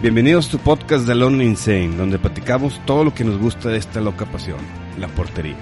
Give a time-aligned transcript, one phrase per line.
[0.00, 3.78] Bienvenidos a tu podcast de Alone Insane, donde platicamos todo lo que nos gusta de
[3.78, 4.60] esta loca pasión,
[4.96, 5.56] la portería.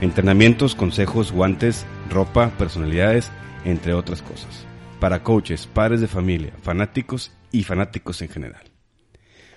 [0.00, 3.32] Entrenamientos, consejos, guantes, ropa, personalidades,
[3.64, 4.68] entre otras cosas.
[5.00, 8.62] Para coaches, padres de familia, fanáticos y fanáticos en general.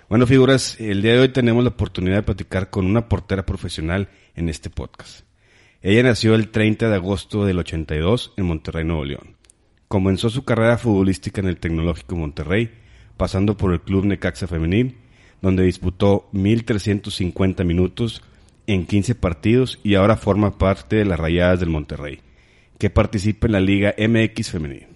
[0.08, 4.08] Bueno, figuras, el día de hoy tenemos la oportunidad de platicar con una portera profesional
[4.34, 5.20] en este podcast.
[5.82, 9.36] Ella nació el 30 de agosto del 82 en Monterrey, Nuevo León.
[9.86, 12.85] Comenzó su carrera futbolística en el Tecnológico Monterrey,
[13.16, 14.96] pasando por el Club Necaxa Femenil,
[15.42, 18.22] donde disputó 1.350 minutos
[18.66, 22.20] en 15 partidos y ahora forma parte de las Rayadas del Monterrey,
[22.78, 24.86] que participa en la Liga MX Femenil.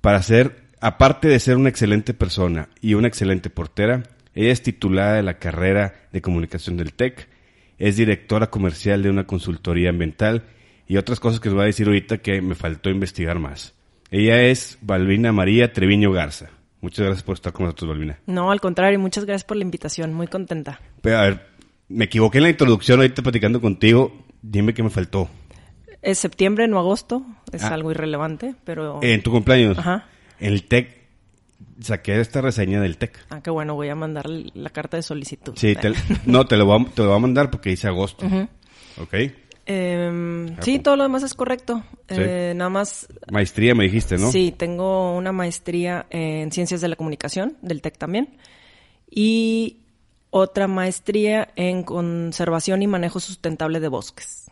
[0.00, 4.02] Para ser, aparte de ser una excelente persona y una excelente portera,
[4.34, 7.28] ella es titulada de la carrera de comunicación del TEC,
[7.78, 10.44] es directora comercial de una consultoría ambiental
[10.86, 13.74] y otras cosas que os voy a decir ahorita que me faltó investigar más.
[14.10, 16.50] Ella es Balbina María Treviño Garza.
[16.84, 18.18] Muchas gracias por estar con nosotros, Balbina.
[18.26, 20.80] No, al contrario, muchas gracias por la invitación, muy contenta.
[21.00, 21.46] Pero a ver,
[21.88, 24.12] me equivoqué en la introducción ahorita platicando contigo.
[24.42, 25.30] Dime qué me faltó.
[26.02, 27.72] Es septiembre, no agosto, es Ah.
[27.72, 28.98] algo irrelevante, pero...
[29.02, 30.04] En tu cumpleaños, Ajá.
[30.38, 30.94] en el TEC,
[31.80, 33.18] saqué esta reseña del TEC.
[33.30, 35.54] Ah, qué bueno, voy a mandar la carta de solicitud.
[35.56, 35.94] Sí, te-
[36.26, 38.26] no, te lo, voy a, te lo voy a mandar porque dice agosto.
[39.00, 39.14] ¿Ok?
[39.66, 41.82] Ah, sí, todo lo demás es correcto.
[42.08, 42.16] Sí.
[42.18, 43.08] Eh, nada más...
[43.30, 44.30] Maestría me dijiste, ¿no?
[44.30, 48.36] Sí, tengo una maestría en Ciencias de la Comunicación, del TEC también,
[49.10, 49.78] y
[50.30, 54.50] otra maestría en Conservación y Manejo Sustentable de Bosques.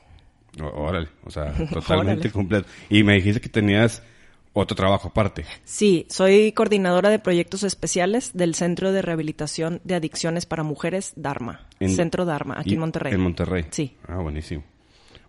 [0.61, 2.69] Órale, o sea, totalmente completo.
[2.89, 4.03] Y me dijiste que tenías
[4.55, 5.45] otro trabajo aparte.
[5.65, 11.67] Sí, soy coordinadora de proyectos especiales del Centro de Rehabilitación de Adicciones para Mujeres Dharma.
[11.81, 13.13] En- Centro Dharma, aquí y- en Monterrey.
[13.15, 13.65] En Monterrey.
[13.71, 13.97] Sí.
[14.07, 14.63] Ah, buenísimo.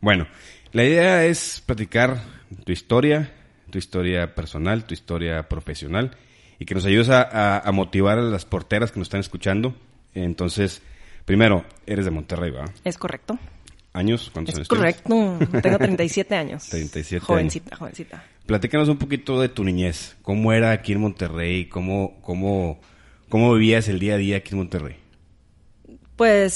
[0.04, 0.28] Bueno,
[0.74, 2.22] la idea es platicar
[2.66, 3.32] tu historia,
[3.72, 6.12] tu historia personal, tu historia profesional
[6.60, 9.74] y que nos ayudes a, a- a motivar a las porteras que nos están escuchando.
[10.14, 10.82] Entonces,
[11.24, 12.66] primero, eres de Monterrey, ¿va?
[12.84, 13.40] Es correcto.
[13.94, 14.30] ¿Años?
[14.34, 15.02] ¿Cuántos Es años tienes?
[15.02, 15.62] correcto.
[15.62, 16.68] Tengo 37 años.
[16.68, 18.26] 37 Jovencita, jovencita.
[18.46, 20.18] Platícanos un poquito de tu niñez.
[20.22, 21.70] ¿Cómo era aquí en Monterrey?
[21.70, 22.82] ¿Cómo, cómo,
[23.30, 24.98] cómo vivías el día a día aquí en Monterrey?
[26.18, 26.54] Pues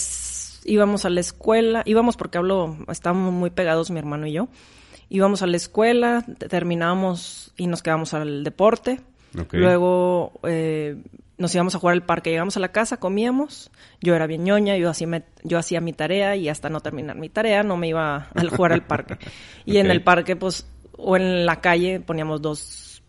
[0.68, 4.48] íbamos a la escuela, íbamos porque hablo, estábamos muy pegados mi hermano y yo.
[5.10, 9.00] Íbamos a la escuela, te- terminábamos y nos quedamos al deporte.
[9.58, 10.98] Luego eh,
[11.38, 13.72] nos íbamos a jugar al parque, llegamos a la casa, comíamos.
[14.02, 17.16] Yo era bien ñoña, yo hacía, me- yo hacía mi tarea y hasta no terminar
[17.18, 19.18] mi tarea no me iba a jugar al parque.
[19.66, 20.68] Y en el parque, pues,
[20.98, 22.60] o en la calle poníamos dos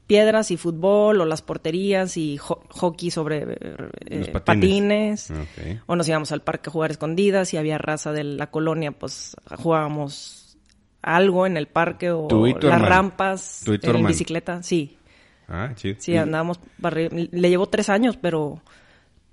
[0.08, 3.76] piedras y fútbol o las porterías y ho- hockey sobre eh,
[4.19, 5.28] Los patines.
[5.28, 5.30] patines.
[5.30, 5.82] Ok.
[5.86, 9.36] O nos íbamos al parque a jugar escondidas y había raza de la colonia, pues
[9.56, 10.56] jugábamos
[11.02, 12.86] algo en el parque o las hermano.
[12.86, 14.08] rampas Tú y tu en hermano.
[14.08, 14.62] bicicleta.
[14.64, 14.97] Sí,
[15.47, 15.97] Ah, chido.
[16.00, 17.10] sí, andábamos para arriba.
[17.30, 18.60] Le llevo tres años, pero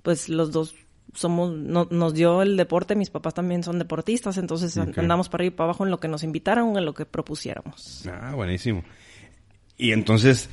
[0.04, 0.76] pues los dos
[1.14, 5.54] somos, no- nos dio el deporte, mis papás también son deportistas, entonces andamos para arriba
[5.54, 8.06] y para abajo en lo que nos invitaron, en lo que propusiéramos.
[8.12, 8.84] Ah, buenísimo.
[9.78, 10.50] Y entonces,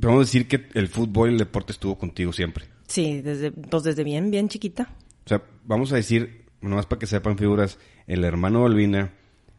[0.00, 2.66] podemos decir que el fútbol y el deporte estuvo contigo siempre.
[2.86, 4.88] Sí, desde, pues desde bien, bien chiquita.
[5.24, 9.12] O sea, vamos a decir, nomás para que sepan figuras, el hermano Balbina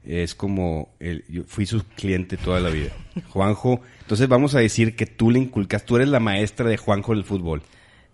[0.03, 2.91] es como, el, yo fui su cliente toda la vida.
[3.29, 7.13] Juanjo, entonces vamos a decir que tú le inculcas, tú eres la maestra de Juanjo
[7.13, 7.61] del fútbol.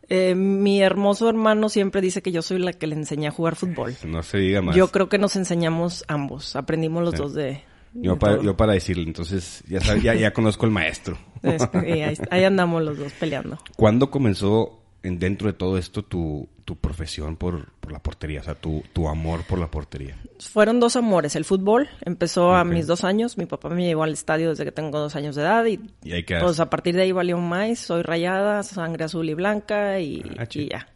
[0.09, 3.56] Eh, mi hermoso hermano siempre dice que yo soy la que le enseñé a jugar
[3.56, 3.95] fútbol.
[4.06, 4.75] No se diga más.
[4.75, 7.18] Yo creo que nos enseñamos ambos, aprendimos los Sí.
[7.18, 7.62] dos de...
[7.95, 11.18] Yo para, yo para decirle, entonces ya, ya, ya conozco el maestro.
[11.44, 13.57] Es- y ahí, ahí andamos los dos peleando.
[13.75, 18.40] ¿Cuándo comenzó en, dentro de todo esto tu, tu profesión por, por la portería?
[18.42, 20.18] O sea, tu, tu amor por la portería.
[20.40, 21.36] Fueron dos amores.
[21.36, 22.68] El fútbol empezó a Ok.
[22.69, 23.38] mis dos años.
[23.38, 26.13] Mi papá me llevó al estadio desde que tengo dos años de edad y Y
[26.13, 27.78] ahí pues a partir de ahí valió más.
[27.80, 30.88] Soy rayada, sangre azul y blanca y, Ah, y ya.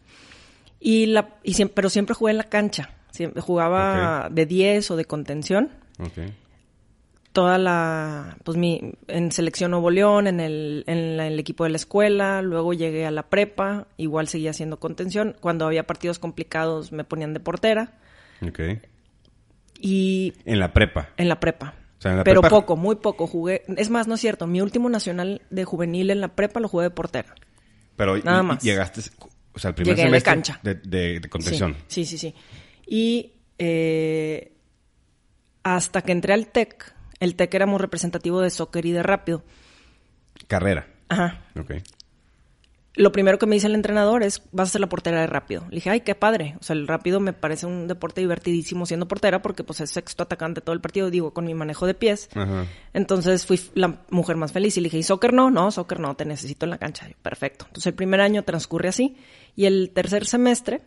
[0.80, 2.92] Y la, y siempre, pero siempre jugué en la cancha.
[3.12, 5.70] Siempre jugaba de 10 o de contención.
[6.00, 6.32] Ok.
[7.38, 11.70] Toda la, pues mi, en selección Nuevo León, en el, en la- el equipo de
[11.70, 15.36] la escuela, luego llegué a la prepa, igual seguía haciendo contención.
[15.40, 18.00] Cuando había partidos complicados me ponían de portera.
[18.42, 18.60] Ok.
[19.80, 21.10] Y En la prepa.
[21.18, 21.76] en la prepa.
[22.00, 23.28] O sea, en la Pero prepa- poco, muy poco.
[23.28, 23.62] Jugué.
[23.78, 24.48] Es más, no es cierto.
[24.48, 27.36] Mi último nacional de juvenil en la prepa lo jugué de portera.
[27.96, 28.64] Pero Nada y más.
[28.64, 29.02] llegaste,
[29.54, 30.60] o sea, el primer Llegué de semestre cancha.
[30.64, 31.76] De, de- de contención.
[31.88, 32.30] Sí, sí, sí.
[32.32, 32.36] sí.
[32.88, 34.54] Y eh,
[35.62, 39.44] hasta que entré al TEC, el TEC era muy representativo de soccer y de rápido.
[40.48, 40.88] Carrera.
[41.10, 41.42] Ajá.
[41.60, 41.74] Ok.
[42.98, 45.64] Lo primero que me dice el entrenador es, vas a ser la portera de rápido.
[45.70, 46.56] Le dije, ay, qué padre.
[46.60, 50.24] O sea, el rápido me parece un deporte divertidísimo siendo portera porque pues es sexto
[50.24, 52.28] atacante todo el partido, digo, con mi manejo de pies.
[52.34, 52.66] Ajá.
[52.94, 55.52] Entonces fui la mujer más feliz y le dije, ¿y soccer no?
[55.52, 57.08] No, soccer no, te necesito en la cancha.
[57.08, 57.66] Yo, Perfecto.
[57.68, 59.16] Entonces el primer año transcurre así
[59.56, 60.82] y el tercer semestre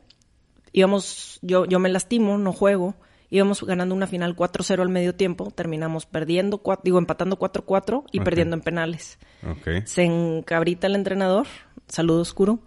[0.73, 2.97] íbamos, yo, yo me lastimo, no juego,
[3.31, 8.57] íbamos ganando una final 4-0 al medio tiempo, terminamos perdiendo, digo, empatando 4-4 y perdiendo
[8.57, 9.19] en penales.
[9.49, 9.85] Ok.
[9.87, 11.47] Se encabrita el entrenador,
[11.89, 12.59] saludo oscuro,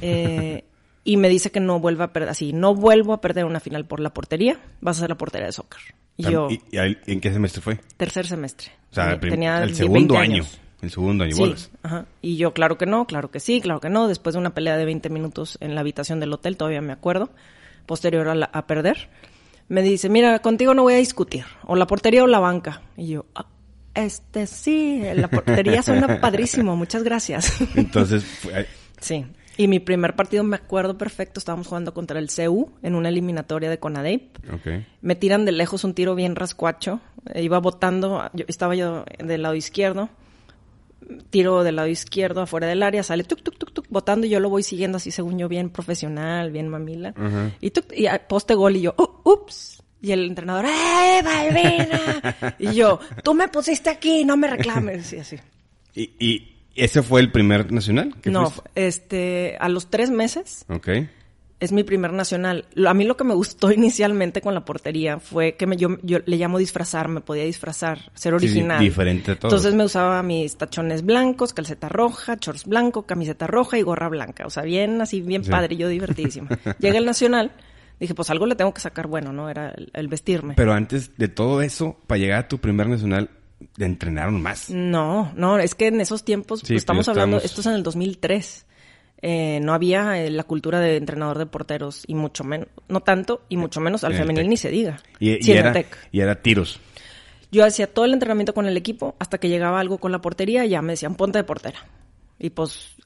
[0.00, 0.64] eh,
[1.04, 3.84] y me dice que no vuelva a perder, así, no vuelvo a perder una final
[3.86, 5.80] por la portería, vas a ser la portera de soccer.
[6.16, 7.80] Y yo, ¿Y, y ahí- en qué semestre fue?
[7.96, 8.70] tercer semestre.
[8.90, 10.44] O sea, Tenía- el, prim- tenía el 20 segundo año.
[10.82, 11.34] El segundo año.
[11.34, 12.06] Sí, ajá.
[12.20, 14.08] Y yo, claro que no, claro que sí, claro que no.
[14.08, 17.30] Después de una pelea de 20 minutos en la habitación del hotel, todavía me acuerdo,
[17.86, 19.08] posterior a, la- a perder,
[19.72, 22.82] me dice, mira, contigo no voy a discutir, o la portería o la banca.
[22.96, 23.46] Y yo, "Ah,
[23.94, 27.60] este sí, la portería suena padrísimo, muchas gracias.
[27.76, 28.66] Entonces, fue-
[29.00, 29.24] sí.
[29.58, 33.68] Y mi primer partido me acuerdo perfecto, estábamos jugando contra el CU en una eliminatoria
[33.68, 34.38] de Conadeip.
[35.02, 37.00] Me tiran de lejos un tiro bien rascuacho.
[37.34, 40.08] Eh, Iba botando, yo, estaba yo del lado izquierdo.
[41.30, 44.40] Tiro del lado izquierdo afuera del área, sale tuk, tuk, tuk, tuk, botando y yo
[44.40, 47.14] lo voy siguiendo así según yo bien profesional, bien mamila.
[47.60, 49.82] Y, tuk, y a- poste gol y yo, "Uh, ups.
[50.00, 52.56] Y el entrenador, ¡eh, Balbina!
[52.58, 55.12] y yo, tú me pusiste aquí, no me reclames.
[55.12, 55.36] Y así.
[55.94, 58.14] ¿Y, y ese fue el primer nacional?
[58.20, 58.70] que No, fuiste?
[58.86, 60.88] este, a los tres meses Ok.
[61.62, 62.66] Es mi primer nacional.
[62.86, 66.18] A mí lo que me gustó inicialmente con la portería fue que me, yo, yo
[66.26, 68.80] le llamo disfrazar, me podía disfrazar, ser sí, original.
[68.80, 69.52] diferente a todos.
[69.52, 74.44] Entonces me usaba mis tachones blancos, calceta roja, shorts blanco, camiseta roja y gorra blanca.
[74.46, 75.50] O sea, bien así, bien Sí.
[75.50, 76.48] padre, yo divertidísima.
[76.80, 77.52] Llegué al nacional,
[78.00, 79.48] dije, pues algo le tengo que sacar bueno, ¿no?
[79.48, 80.54] Era el, el vestirme.
[80.56, 83.30] Pero antes de todo eso, para llegar a tu primer nacional,
[83.78, 84.70] entrenaron más.
[84.70, 87.74] No, no, es que en esos tiempos, Sí, pues, estamos hablando, estamos- esto es en
[87.74, 88.66] el 2003.
[89.24, 93.42] Eh, no había eh, la cultura de entrenador de porteros y mucho menos, no tanto
[93.48, 94.98] y mucho menos al femenil ni se diga.
[95.20, 95.72] Y, Sí, y era,
[96.10, 96.80] y era tiros.
[97.52, 100.64] Yo hacía todo el entrenamiento con el equipo hasta que llegaba algo con la portería
[100.64, 101.78] y ya me decían ponte de portera.
[102.42, 102.96] Y pues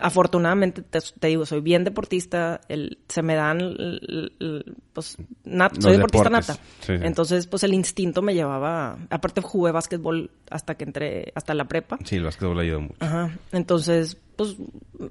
[0.00, 5.80] afortunadamente te, te digo, soy bien deportista, el, se me dan el- el- pues nat-
[5.80, 6.48] soy deportista deportes.
[6.48, 6.54] nata.
[6.80, 7.02] Sí, sí.
[7.02, 11.98] Entonces pues el instinto me llevaba, aparte jugué básquetbol hasta que entré hasta la prepa.
[12.04, 12.96] Sí, el básquetbol ayudó mucho.
[13.00, 13.30] Ajá.
[13.52, 14.56] Entonces, pues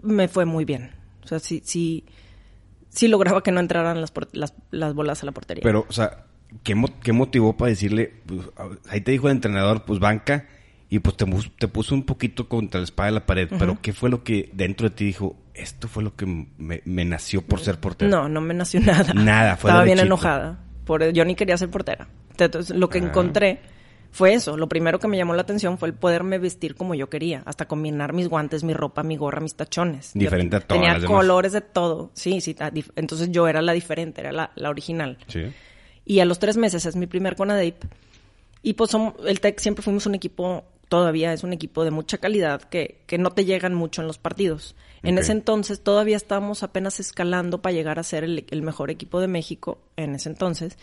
[0.04, 0.92] me fue muy bien.
[1.24, 2.04] O sea, sí, sí,
[2.90, 5.62] sí lograba que no entraran las, las, las bolas a la portería.
[5.64, 6.26] Pero, o sea,
[6.64, 8.14] ¿qué, mo- qué motivó para decirle?
[8.26, 8.42] pues,
[8.90, 10.48] ahí te dijo el entrenador, pues banca,
[10.92, 13.48] y pues te, puso un poquito contra la espada de la pared.
[13.58, 15.36] Pero, ¿qué fue lo que dentro de ti dijo?
[15.56, 18.12] Esto fue lo que me, me nació por ser portero.
[18.12, 19.14] no, no me nació nada.
[19.14, 20.60] Nada, fue Estaba bien enojada.
[20.86, 22.08] Por, yo ni quería ser portera.
[22.38, 23.04] Entonces, lo que Ah.
[23.06, 23.60] encontré
[24.12, 24.58] fue eso.
[24.58, 27.42] Lo primero que me llamó la atención fue el poderme vestir como yo quería.
[27.46, 30.12] Hasta combinar mis guantes, mi ropa, mi gorra, mis tachones.
[30.14, 31.18] Yo Diferente a todas Tenía las demás.
[31.18, 32.12] colores de todo.
[32.14, 32.54] Sí, sí.
[32.98, 35.18] Entonces yo era la diferente, era la, la original.
[35.28, 35.44] Sí.
[36.06, 37.84] Y a los tres meses es mi primer Conadeip.
[38.64, 42.18] Y pues som- el TEC siempre fuimos un equipo, todavía es un equipo de mucha
[42.18, 44.76] calidad que, que no te llegan mucho en los partidos.
[45.04, 49.22] En ese entonces todavía estábamos apenas escalando para llegar a ser el, el mejor equipo
[49.22, 50.78] de México en ese entonces.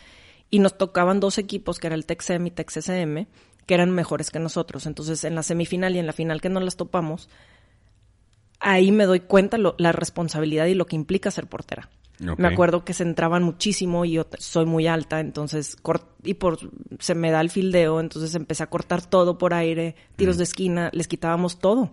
[0.48, 3.26] Y nos tocaban dos equipos, que era el TEC-SEM y TEC-CCM,
[3.66, 4.86] que eran mejores que nosotros.
[4.86, 7.28] Entonces en la semifinal y en la final que nos las topamos,
[8.60, 11.90] ahí me doy cuenta lo- la responsabilidad y lo que implica ser portera.
[12.20, 16.58] Me acuerdo que se entraban muchísimo y yo soy muy alta, entonces cort- y por
[16.98, 20.38] se me da el fildeo, entonces empecé a cortar todo por aire, tiros Mm.
[20.38, 21.90] de esquina, les quitábamos todo.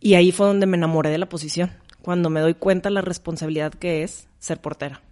[0.00, 1.70] Y ahí fue donde me enamoré de la posición,
[2.02, 5.02] cuando me doy cuenta la responsabilidad que es ser portera.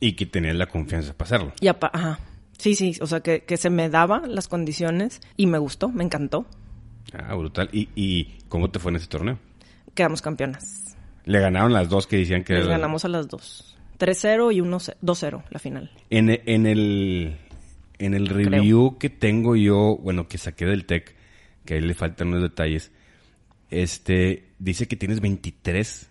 [0.00, 1.52] Y que tenías la confianza para hacerlo.
[1.60, 2.20] Y ajá.
[2.58, 6.04] Sí, sí, o sea que, que se me daban las condiciones y me gustó, me
[6.04, 6.44] encantó.
[7.12, 7.68] Ah, brutal.
[7.72, 9.38] ¿Y, y cómo te fue en ese torneo?
[9.94, 10.87] Quedamos campeonas.
[11.28, 12.54] Le ganaron las dos que decían que...
[12.54, 13.76] Les era- ganamos a las dos.
[13.98, 15.90] 3-0 y 1 2-0 la final.
[16.10, 17.36] En, en el
[17.98, 21.14] en el review que tengo yo, bueno, que saqué del TEC,
[21.64, 22.92] que ahí le faltan unos detalles,
[23.70, 26.08] este, dice que tienes 23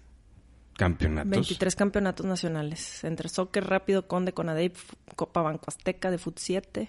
[0.76, 1.32] campeonatos.
[1.32, 3.04] 23 campeonatos nacionales.
[3.04, 4.76] Entre soccer rápido, Conde, Conadep,
[5.16, 6.88] Copa Banco Azteca de Fut 7.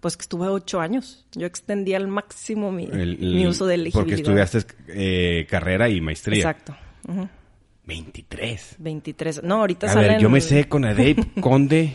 [0.00, 1.24] Pues que estuve ocho años.
[1.32, 4.42] Yo extendí al máximo mi, El- el- mi uso de Porque elegibilidad.
[4.44, 6.36] estudiaste eh, carrera y maestría.
[6.36, 6.76] Exacto.
[7.08, 7.28] Ujú.
[7.86, 8.76] 23.
[8.78, 9.42] 23.
[9.42, 10.12] No, ahorita A salen...
[10.12, 11.94] ver, yo me sé con Adeip, Conde,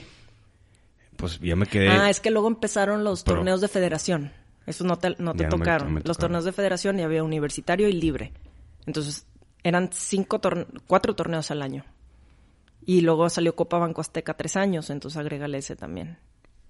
[1.16, 1.90] pues ya me quedé.
[1.90, 4.32] Ah, es que luego empezaron los Pero- torneos de federación.
[4.66, 5.88] Eso no te, no te Ya no me- tocaron.
[5.94, 6.20] me los tocaron.
[6.20, 8.34] torneos de federación y había universitario y libre.
[8.86, 9.26] Entonces,
[9.64, 11.86] eran cinco torne- cuatro torneos al año.
[12.86, 16.18] Y luego salió Copa Banco Azteca tres años, entonces agrégale ese también.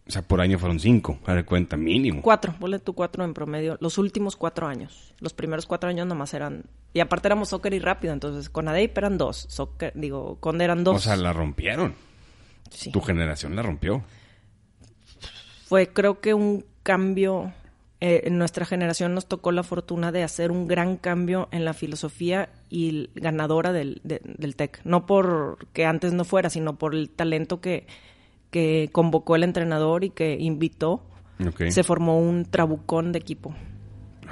[0.09, 2.21] O sea, por año fueron cinco, a ver cuenta, mínimo.
[2.23, 3.77] Cuatro, ponle tú cuatro en promedio.
[3.79, 5.13] Los últimos cuatro años.
[5.19, 6.63] Los primeros cuatro años nomás eran...
[6.93, 9.45] Y aparte éramos soccer y rápido, entonces con ADEIP eran dos.
[9.49, 10.95] Soccer, digo, Conde eran dos.
[10.95, 11.93] O sea, la rompieron.
[12.71, 12.91] Sí.
[12.91, 14.03] Tu generación la rompió.
[15.65, 17.53] fue creo que un cambio,
[18.01, 21.73] eh, en nuestra generación nos tocó la fortuna de hacer un gran cambio en la
[21.73, 24.81] filosofía y ganadora del, de- del TEC.
[24.83, 27.85] No porque antes no fuera, sino por el talento que,
[28.51, 31.03] que convocó el entrenador y que invitó.
[31.69, 33.55] Se formó un trabucón de equipo.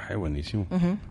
[0.08, 0.66] Ay, buenísimo.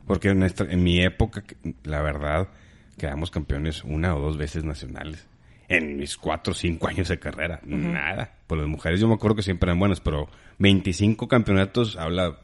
[0.05, 1.43] Porque en, esta- en mi época,
[1.83, 2.49] la verdad,
[2.97, 5.27] quedamos campeones una o dos veces nacionales.
[5.69, 8.31] En mis cuatro o cinco años de carrera, nada.
[8.47, 10.27] Por las mujeres yo me acuerdo que siempre eran buenas, pero
[10.59, 12.37] 25 campeonatos habla,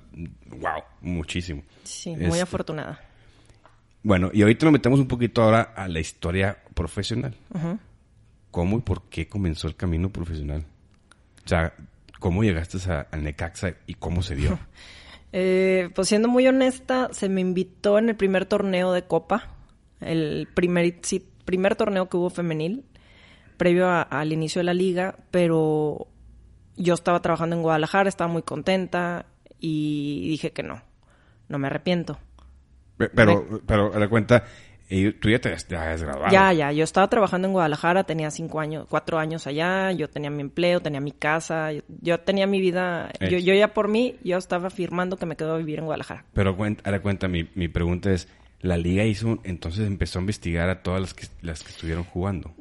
[0.50, 1.62] wow, muchísimo.
[1.84, 3.00] Sí, muy Este, afortunada.
[4.02, 7.36] Bueno, y ahorita nos metemos un poquito ahora a la historia profesional.
[8.54, 10.64] ¿Cómo y por qué comenzó el camino profesional?
[11.44, 11.74] O sea,
[12.20, 14.58] ¿cómo llegaste a- al Necaxa y cómo se dio?
[15.36, 19.48] Eh, pues siendo muy honesta, se me invitó en el primer torneo de Copa,
[20.00, 22.86] el primer, sí, primer torneo que hubo femenil,
[23.58, 26.06] previo a- al inicio de la liga, pero
[26.78, 29.26] yo estaba trabajando en Guadalajara, estaba muy contenta
[29.60, 30.84] y dije que no,
[31.50, 32.20] no me arrepiento.
[32.98, 34.44] Pe- Pero, pero a la cuenta,
[34.96, 36.32] eh, tú ya te has, te has graduado.
[36.32, 40.30] Ya, ya, yo estaba trabajando en Guadalajara, tenía cinco años, cuatro años allá, yo tenía
[40.30, 44.16] mi empleo, tenía mi casa, yo, yo tenía mi vida, yo, yo ya por mí,
[44.24, 46.26] yo estaba afirmando que me quedo a vivir en Guadalajara.
[46.34, 48.28] Pero cuen- a la cuenta, mi, mi pregunta es,
[48.62, 52.52] la liga hizo, entonces empezó a investigar a todas las que, las que estuvieron jugando.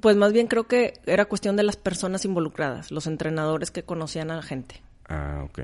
[0.00, 4.30] Pues más bien creo que era cuestión de las personas involucradas, los entrenadores que conocían
[4.30, 4.80] a la gente.
[5.08, 5.58] Ah, ok.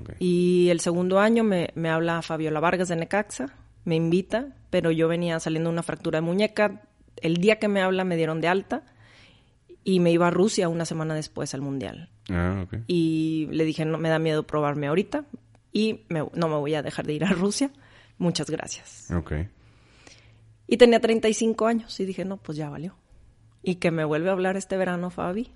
[0.00, 0.10] ok.
[0.20, 3.46] Y el segundo año me, me habla Fabiola Vargas de Necaxa,
[3.84, 6.82] me invita, pero yo venía saliendo de una fractura de muñeca.
[7.16, 8.84] El día que me habla me dieron de alta
[9.84, 12.10] y me iba a Rusia una semana después al Mundial.
[12.30, 12.82] Ah, ok.
[12.86, 15.24] Y le dije, no me da miedo probarme ahorita
[15.72, 17.70] y me- no me voy a dejar de ir a Rusia.
[18.18, 19.10] Muchas gracias.
[19.10, 19.32] Ok.
[20.66, 22.94] Y tenía 35 años y dije, no, pues ya valió.
[23.62, 25.50] Y que me vuelve a hablar este verano, Fabi.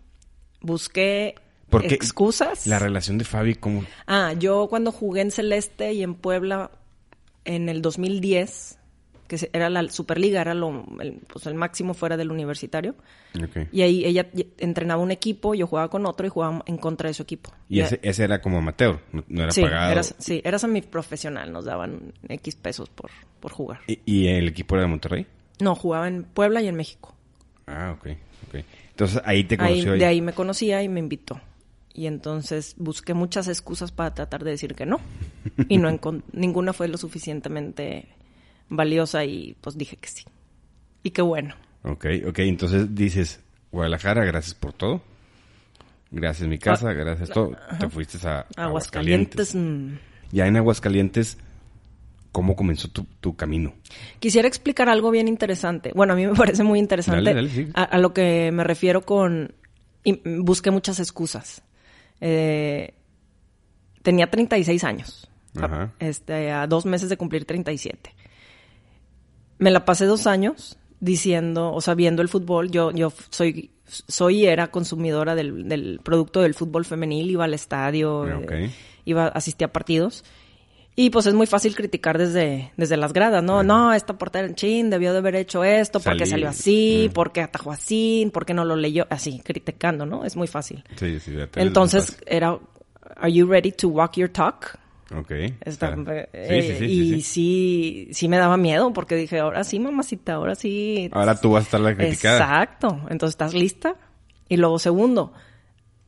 [0.61, 1.35] Busqué
[1.69, 2.67] Porque excusas.
[2.67, 3.85] La relación de Fabi, ¿cómo?
[4.07, 6.71] Ah, yo cuando jugué en Celeste y en Puebla
[7.45, 8.79] en el 2010,
[9.33, 12.95] que era la Superliga, era lo, el, pues el máximo fuera del universitario.
[13.71, 14.27] Y ahí ella
[14.59, 17.51] entrenaba un equipo, yo jugaba con otro y jugaba en contra de su equipo.
[17.69, 19.93] Y ese, ese era como amateur, no, no era sí, pagado.
[19.93, 23.11] era, sí, era semiprofesional, nos daban X pesos por,
[23.41, 23.81] por jugar.
[23.87, 25.27] ¿Y, y el equipo era de Monterrey?
[25.61, 27.15] No, jugaba en Puebla y en México.
[27.67, 28.09] Ah, ok.
[28.49, 28.65] ok.
[28.91, 29.93] Entonces ahí te Ahí, conoció.
[29.93, 31.41] de ahí me conocía y me invitó.
[31.95, 35.01] Y entonces busqué muchas excusas para tratar de decir que no.
[35.69, 35.99] Y no
[36.33, 38.09] ninguna fue lo suficientemente
[38.77, 40.25] valiosa y pues dije que sí.
[41.03, 41.55] Y qué bueno.
[41.85, 42.39] Ok, ok.
[42.41, 45.03] Entonces dices, Guadalajara, gracias por todo.
[46.11, 47.57] Gracias mi casa, Ah, gracias todo.
[47.81, 49.55] Te fuiste a Aguascalientes.
[49.55, 49.55] Aguascalientes.
[49.55, 50.37] mm.
[50.37, 51.39] Ya en Aguascalientes,
[52.33, 53.73] ¿cómo comenzó tu, tu camino?
[54.21, 55.91] Quisiera explicar algo bien interesante.
[55.95, 57.69] Bueno, a mí me parece muy interesante Dale, dale, sí.
[57.75, 59.55] a, a lo que me refiero con...
[60.05, 61.63] Y busqué muchas excusas.
[62.21, 62.93] Eh,
[64.03, 65.29] tenía 36 años.
[65.61, 65.93] Ajá.
[65.99, 68.15] Este, a dos meses de cumplir 37.
[69.63, 72.71] Me la pasé dos años diciendo, o sea, viendo el fútbol.
[72.71, 77.45] Yo, yo Ah, soy, soy y era consumidora del, del producto del fútbol femenil, iba
[77.45, 78.51] al estadio, Ok.
[78.53, 78.71] eh,
[79.05, 80.25] iba, asistía a partidos.
[80.95, 83.63] Y pues es muy fácil criticar desde, desde las gradas, ¿no?
[83.63, 87.13] No, esta portera chin debió de haber hecho esto, porque salió así, Mm.
[87.15, 90.25] porque atajó así, porque no lo leyó, así, criticando, ¿no?
[90.27, 90.85] Es muy fácil.
[90.97, 92.59] Sí, sí, ya te- Entonces era,
[93.17, 94.79] ¿Are you ready to walk your talk?
[95.17, 95.31] Ok.
[95.61, 96.15] Está- está.
[96.33, 98.29] eh, Sí, sí, sí, y sí, sí.
[98.29, 101.09] me daba miedo porque dije, ahora sí, mamacita, ahora sí.
[101.13, 102.37] Ahora tú vas a estar la criticada.
[102.39, 103.01] Exacto.
[103.11, 103.97] Entonces, ¿estás lista?
[104.49, 105.33] Y luego, segundo,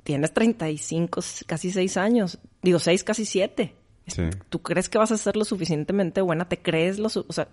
[0.02, 2.38] tienes 35, casi 6 años.
[2.62, 3.74] Digo, 6, casi 7.
[4.06, 4.22] Sí.
[4.50, 6.46] ¿Tú crees que vas a ser lo suficientemente buena?
[6.48, 7.48] ¿Te crees lo su- O sea,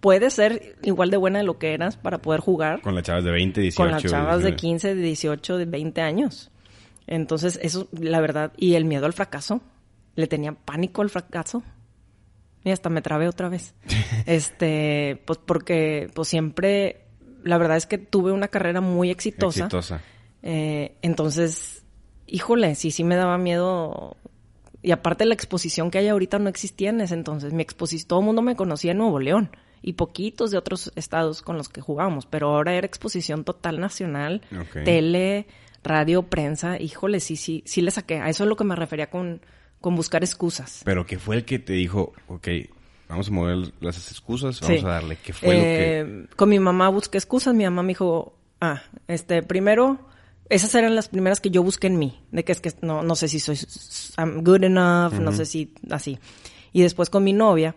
[0.00, 3.24] puedes ser igual de buena de lo que eras para poder jugar Con las chavas
[3.24, 3.82] de 20, 18.
[3.82, 4.56] con las chavas de 19.
[4.56, 6.50] 15, de 18, de 20 años.
[7.08, 9.60] Entonces, eso, la verdad, y el miedo al fracaso.
[10.16, 11.62] Le tenía pánico al fracaso.
[12.64, 13.74] Y hasta me trabé otra vez.
[14.26, 17.06] este, pues porque, pues siempre,
[17.44, 19.66] la verdad es que tuve una carrera muy exitosa.
[19.66, 20.00] Exitosa.
[20.42, 21.84] Eh, entonces,
[22.26, 24.16] híjole, sí, sí me daba miedo.
[24.82, 27.52] Y aparte la exposición que hay ahorita no existía en ese entonces.
[27.52, 29.50] Mi exposición, todo el mundo me conocía en Nuevo León
[29.82, 34.42] y poquitos de otros estados con los que jugábamos, pero ahora era exposición total nacional,
[34.84, 35.46] tele,
[35.84, 38.18] radio, prensa, híjole, sí, sí, sí le saqué.
[38.18, 39.40] A eso es lo que me refería con,
[39.86, 40.80] con buscar excusas.
[40.84, 42.48] Pero que fue el que te dijo, ok,
[43.08, 45.16] vamos a mover las excusas, vamos a darle.
[45.22, 46.00] ¿Qué fue lo que...?
[46.00, 50.00] Eh, con mi mamá busqué excusas, mi mamá me dijo, ah, este, primero,
[50.48, 53.14] esas eran las primeras que yo busqué en mí, de que es que no, no
[53.14, 53.56] sé si soy
[54.18, 56.18] I'm good enough, no sé si así.
[56.72, 57.76] Y después con mi novia,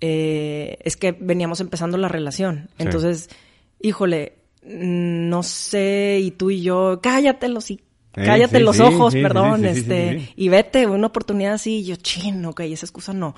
[0.00, 2.70] eh, es que veníamos empezando la relación.
[2.78, 3.30] Entonces,
[3.80, 7.80] híjole, no sé, y tú y yo, cállatelo, y
[8.24, 12.86] cállate los ojos, perdón, este, y vete, una oportunidad así, y yo, chino, ok, esa
[12.86, 13.34] excusa no.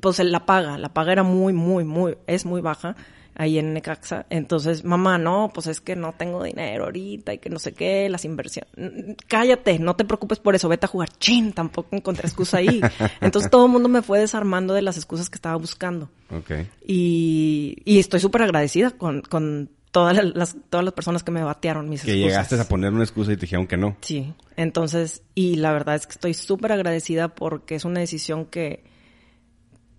[0.00, 2.96] Pues la paga, la paga era muy, muy, muy, es muy baja
[3.34, 4.26] ahí en Necaxa.
[4.30, 8.08] Entonces, mamá, no, pues es que no tengo dinero ahorita y que no sé qué,
[8.08, 8.70] las inversiones.
[9.28, 11.08] Cállate, no te preocupes por eso, vete a jugar.
[11.18, 12.80] Chin, tampoco encontré excusa ahí.
[13.20, 16.10] Entonces todo el mundo me fue desarmando de las excusas que estaba buscando.
[16.30, 16.52] Ok.
[16.86, 21.88] Y, y estoy súper agradecida con, con todas las, todas las personas que me batearon
[21.88, 23.96] mis que llegaste a poner una excusa y te dijeron que no.
[24.00, 24.34] Sí.
[24.56, 28.82] Entonces, y la verdad es que estoy súper agradecida porque es una decisión que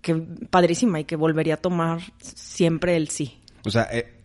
[0.01, 3.39] que padrísima y que volvería a tomar siempre el sí.
[3.65, 4.21] O sea, eh,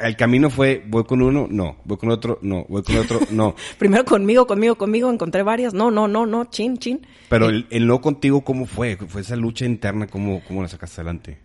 [0.00, 3.54] el camino fue, voy con uno, no, voy con otro, no, voy con otro, no.
[3.78, 7.06] Primero conmigo, conmigo, conmigo, encontré varias, no, no, no, no, chin, chin.
[7.28, 8.96] Pero el, no contigo, ¿cómo fue?
[8.96, 10.08] ¿Fue esa lucha interna?
[10.08, 11.38] ¿Cómo, cómo la sacaste adelante?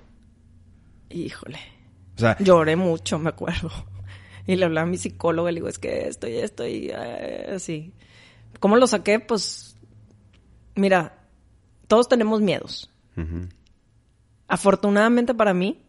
[1.10, 1.60] Híjole.
[2.16, 3.70] O sea, lloré mucho, me acuerdo.
[4.48, 7.94] Y le hablé a mi psicólogo y le digo, es que estoy, estoy, eh, así.
[8.60, 9.20] ¿Cómo lo saqué?
[9.20, 9.78] Pues,
[10.76, 11.28] mira,
[11.88, 12.90] todos tenemos miedos.
[14.48, 15.86] Afortunadamente para mí,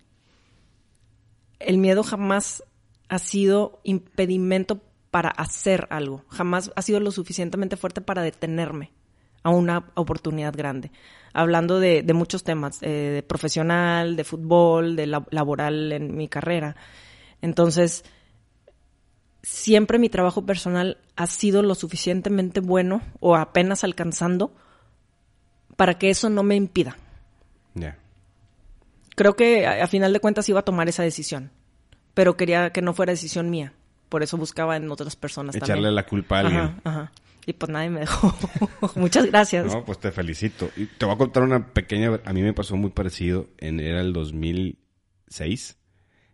[1.61, 2.63] el miedo jamás
[3.09, 6.27] ha sido impedimento para hacer algo.
[6.29, 8.93] Jamás ha sido lo suficientemente fuerte para detenerme
[9.43, 10.91] a una oportunidad grande.
[11.33, 16.77] Hablando de, muchos temas, eh, de profesional, de fútbol, de laboral en mi carrera.
[17.41, 18.05] Entonces,
[19.43, 24.55] siempre mi trabajo personal ha sido lo suficientemente bueno o apenas alcanzando
[25.77, 26.97] para que eso no me impida.
[29.15, 31.51] Creo que a, final de cuentas iba a tomar esa decisión,
[32.15, 33.75] pero quería que no fuera decisión mía.
[34.09, 36.81] Por eso buscaba en otras personas Echarle la culpa a alguien.
[36.85, 37.13] Ajá,
[37.47, 38.35] Y pues nadie me dejó.
[38.97, 39.67] Muchas gracias.
[39.67, 40.71] No, pues te felicito.
[40.77, 42.21] Y te voy a contar una pequeña...
[42.25, 43.49] A mí me pasó muy parecido.
[43.59, 45.77] En, era el 2006.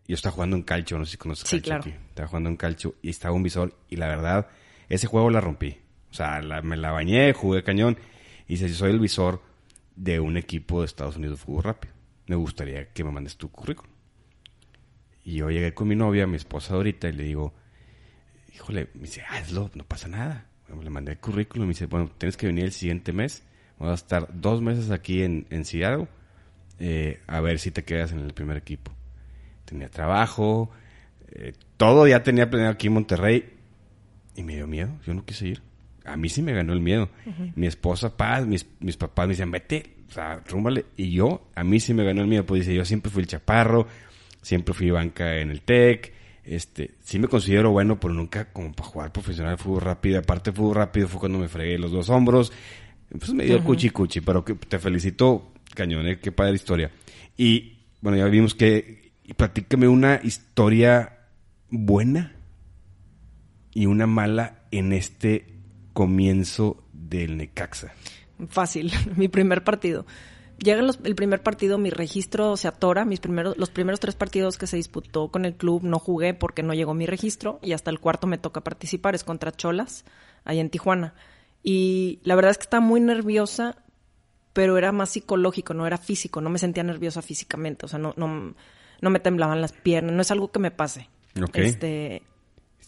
[0.07, 1.85] Yo estaba jugando en calcio, no sé si conoces sí, claro.
[2.09, 3.75] Estaba jugando en calcio y estaba un visor.
[3.89, 4.49] Y la verdad,
[4.89, 5.79] ese juego la rompí.
[6.11, 7.99] O sea, me la bañé, jugué cañón.
[8.47, 9.43] Y si soy el visor
[9.99, 11.95] de un equipo de Estados Unidos de fútbol rápido.
[12.27, 13.93] Me gustaría que me mandes tu currículum.
[15.25, 17.53] Y yo llegué con mi novia, mi esposa ahorita, y le digo,
[18.55, 20.48] híjole, me dice, hazlo, no pasa nada.
[20.83, 23.43] Le mandé el currículum y me dice, bueno, tienes que venir el siguiente mes.
[23.79, 26.09] Vamos a estar dos meses aquí en, en Seattle
[26.79, 28.93] eh, a ver si te quedas en el primer equipo.
[29.65, 30.71] Tenía trabajo,
[31.33, 33.55] eh, todo ya tenía planeado aquí en Monterrey
[34.35, 35.63] y me dio miedo, yo no quise ir
[36.09, 37.11] a mí sí me ganó el miedo.
[37.55, 40.87] Mi esposa, paz, mis, mis papás me decían, vete, o sea, rúmbale.
[40.97, 43.29] Y yo, a mí sí me ganó el miedo, pues dice, yo siempre fui el
[43.29, 43.87] chaparro,
[44.43, 46.13] siempre fui banca en el TEC,
[46.49, 50.19] este, sí me considero bueno, pero nunca como para jugar profesional de fútbol rápido.
[50.19, 52.53] Aparte, fútbol rápido fue cuando me fregué los dos hombros.
[53.11, 56.19] Pues me dio cuchi cuchi, pero que, te felicito, cañón, ¿eh?
[56.19, 56.91] qué padre historia.
[57.37, 61.19] Y bueno, ya vimos que, y platícame una historia
[61.71, 62.35] buena
[63.73, 65.47] y una mala en este
[65.93, 67.93] comienzo del Necaxa?
[68.49, 70.07] Fácil, mi primer partido.
[70.59, 74.67] Llega el primer partido, mi registro se atora, mis primeros, los primeros tres partidos que
[74.67, 78.01] se disputó con el club no jugué porque no llegó mi registro y hasta el
[78.01, 80.05] cuarto me toca participar, es contra Cholas,
[80.45, 81.15] ahí en Tijuana.
[81.63, 83.77] Y la verdad es que estaba muy nerviosa,
[84.53, 88.15] pero era más psicológico, no era físico, no me sentía nerviosa físicamente, o sea, no,
[88.17, 88.55] no,
[89.01, 91.09] no me temblaban las piernas, no es algo que me pase.
[91.55, 92.23] Este,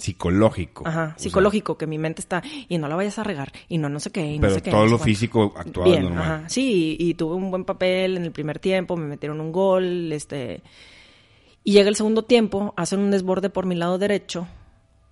[0.01, 0.87] psicológico.
[0.87, 4.01] Ajá, psicológico, que mi mente está, y no la vayas a regar, y no, no
[4.01, 4.71] sé qué, y no sé qué.
[4.71, 8.59] todo lo físico actuaba Bien, Ajá, sí, y, tuve un buen papel en el primer
[8.59, 10.63] tiempo, me metieron un gol, este...
[11.63, 14.49] Y llega el segundo tiempo, hacen un desborde por mi lado derecho,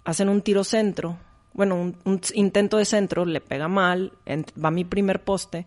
[0.04, 1.18] hacen un tiro centro,
[1.52, 4.14] bueno, un, intento de centro, le pega mal,
[4.62, 5.66] va mi primer poste,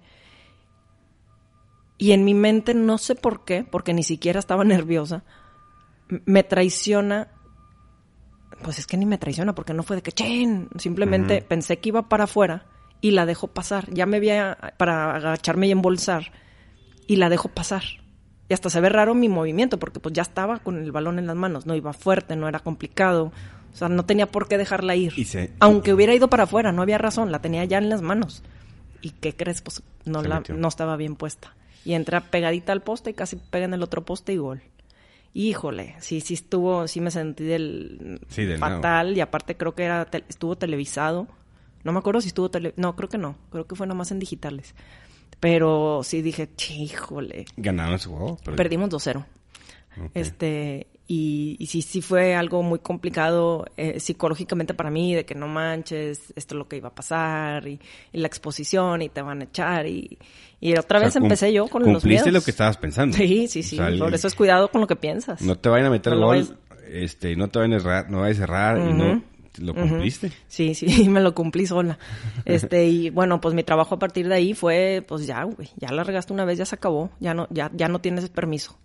[2.00, 5.24] y en mi mente, no sé por qué, porque ni siquiera estaba nerviosa,
[6.26, 7.28] me traiciona
[8.64, 11.90] pues es que ni me traiciona porque no fue de que chen, simplemente pensé que
[11.90, 12.66] iba para afuera
[13.02, 13.92] y la dejo pasar.
[13.92, 16.32] Ya me había para agacharme y embolsar
[17.08, 17.84] y la dejo pasar.
[18.50, 21.28] Y hasta se ve raro mi movimiento porque pues ya estaba con el balón en
[21.28, 23.32] las manos, no iba fuerte, no era complicado.
[23.74, 25.14] O sea, no tenía por qué dejarla ir.
[25.60, 28.44] Aunque hubiera ido para afuera, no había razón, la tenía ya en las manos.
[29.02, 29.62] ¿Y qué crees?
[29.62, 31.56] Pues no, la, no estaba bien puesta.
[31.86, 34.62] Y entra pegadita al poste y casi pega en el otro poste y gol.
[35.34, 39.84] Híjole, sí, sí estuvo, sí me sentí del Sí, del fatal y aparte creo que
[39.84, 41.28] era te- estuvo televisado.
[41.84, 44.20] No me acuerdo si estuvo tele, no, creo que no, creo que fue nomás en
[44.20, 44.76] digitales.
[45.40, 48.38] Pero sí dije, "Che, híjole, Ganaron ese juego.
[48.56, 49.26] perdimos 2-0.
[50.00, 50.12] Ok.
[50.14, 55.36] Este, y, y sí, sí fue algo muy complicado eh, psicológicamente para mí, de que
[55.36, 57.80] no manches, esto es lo que iba a pasar, y,
[58.14, 60.18] y la exposición, y te van a echar, y,
[60.62, 62.34] y otra O sea, vez empecé yo con los Cumpliste miedos.
[62.42, 63.18] lo que estabas pensando.
[63.18, 65.42] Sí, sí, sí, O sea, el- por eso es cuidado con lo que piensas.
[65.42, 66.58] No te vayan a meter No gol,
[66.90, 69.22] este, no te vayan a errar, no vayas a cerrar y no
[69.60, 70.32] lo cumpliste.
[70.48, 72.00] Sí, sí, me lo cumplí sola.
[72.46, 75.92] Este, y bueno, pues mi trabajo a partir de ahí fue, pues ya, güey, ya
[75.92, 78.78] la regaste una vez, ya se acabó, ya no, ya, ya no tienes permiso.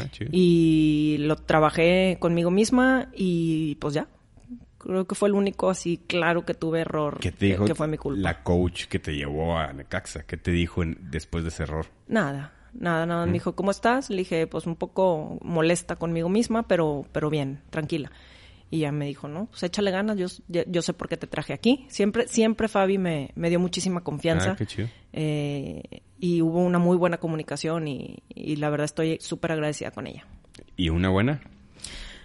[0.00, 0.26] Ah.
[0.32, 4.08] Y lo trabajé conmigo misma y pues ya.
[4.78, 7.86] Creo que fue el único así claro que tuve error ¿Qué te dijo que fue
[7.86, 8.20] mi culpa.
[8.20, 10.24] la coach que te llevó a Necaxa?
[10.24, 11.86] ¿Qué te dijo en- después de ese error?
[12.08, 13.24] Nada, nada, nada.
[13.26, 14.10] Me dijo, ¿cómo estás?
[14.10, 18.10] Le dije, pues un poco molesta conmigo misma, pero, pero bien, tranquila.
[18.70, 21.28] Y ya me dijo, no, pues échale ganas, yo, yo, yo sé por qué te
[21.28, 21.84] traje aquí.
[21.88, 24.52] Siempre, siempre Fabi me, me dio muchísima confianza.
[24.52, 24.88] Ah, qué chido.
[25.12, 25.82] Eh,
[26.22, 30.24] y hubo una muy buena comunicación y, y la verdad estoy súper agradecida con ella.
[30.76, 31.40] ¿Y una buena?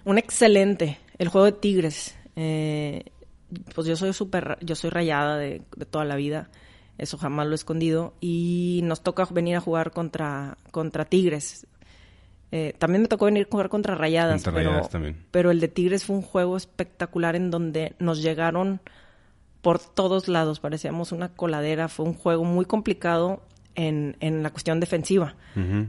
[0.06, 2.16] Un excelente, el juego de Tigres.
[2.36, 3.06] Eh,
[3.74, 6.52] pues yo soy súper, yo soy rayada de, de toda la vida,
[7.00, 8.14] eso jamás lo he escondido.
[8.22, 11.66] Y nos toca venir a jugar contra, contra Tigres.
[12.52, 15.26] Eh, también me tocó venir a jugar contra Rayadas, Contra pero, Rayadas también.
[15.32, 18.80] pero el de Tigres fue un juego espectacular en donde nos llegaron
[19.64, 23.42] por todos lados, parecíamos una coladera, fue un juego muy complicado
[23.78, 25.88] en, en la cuestión defensiva Ujú.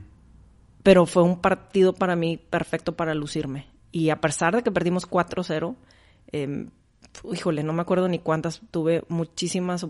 [0.85, 3.67] pero fue un partido para mí perfecto para lucirme.
[3.91, 5.75] Y a pesar de que perdimos 4-0,
[6.33, 6.67] eh,
[7.33, 9.85] híjole, no me acuerdo ni cuántas, tuve muchísimas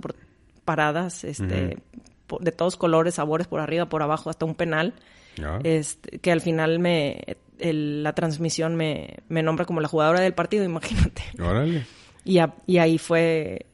[0.65, 1.79] paradas, este,
[2.27, 4.95] po- de todos colores, sabores, por arriba, por abajo, hasta un penal,
[5.43, 5.59] Ah.
[5.65, 10.35] este, que al final me, el- la transmisión me, me nombra como la jugadora del
[10.35, 10.65] partido,
[11.13, 11.23] imagínate.
[11.41, 11.85] Órale.
[12.25, 13.67] Y, a- y ahí fue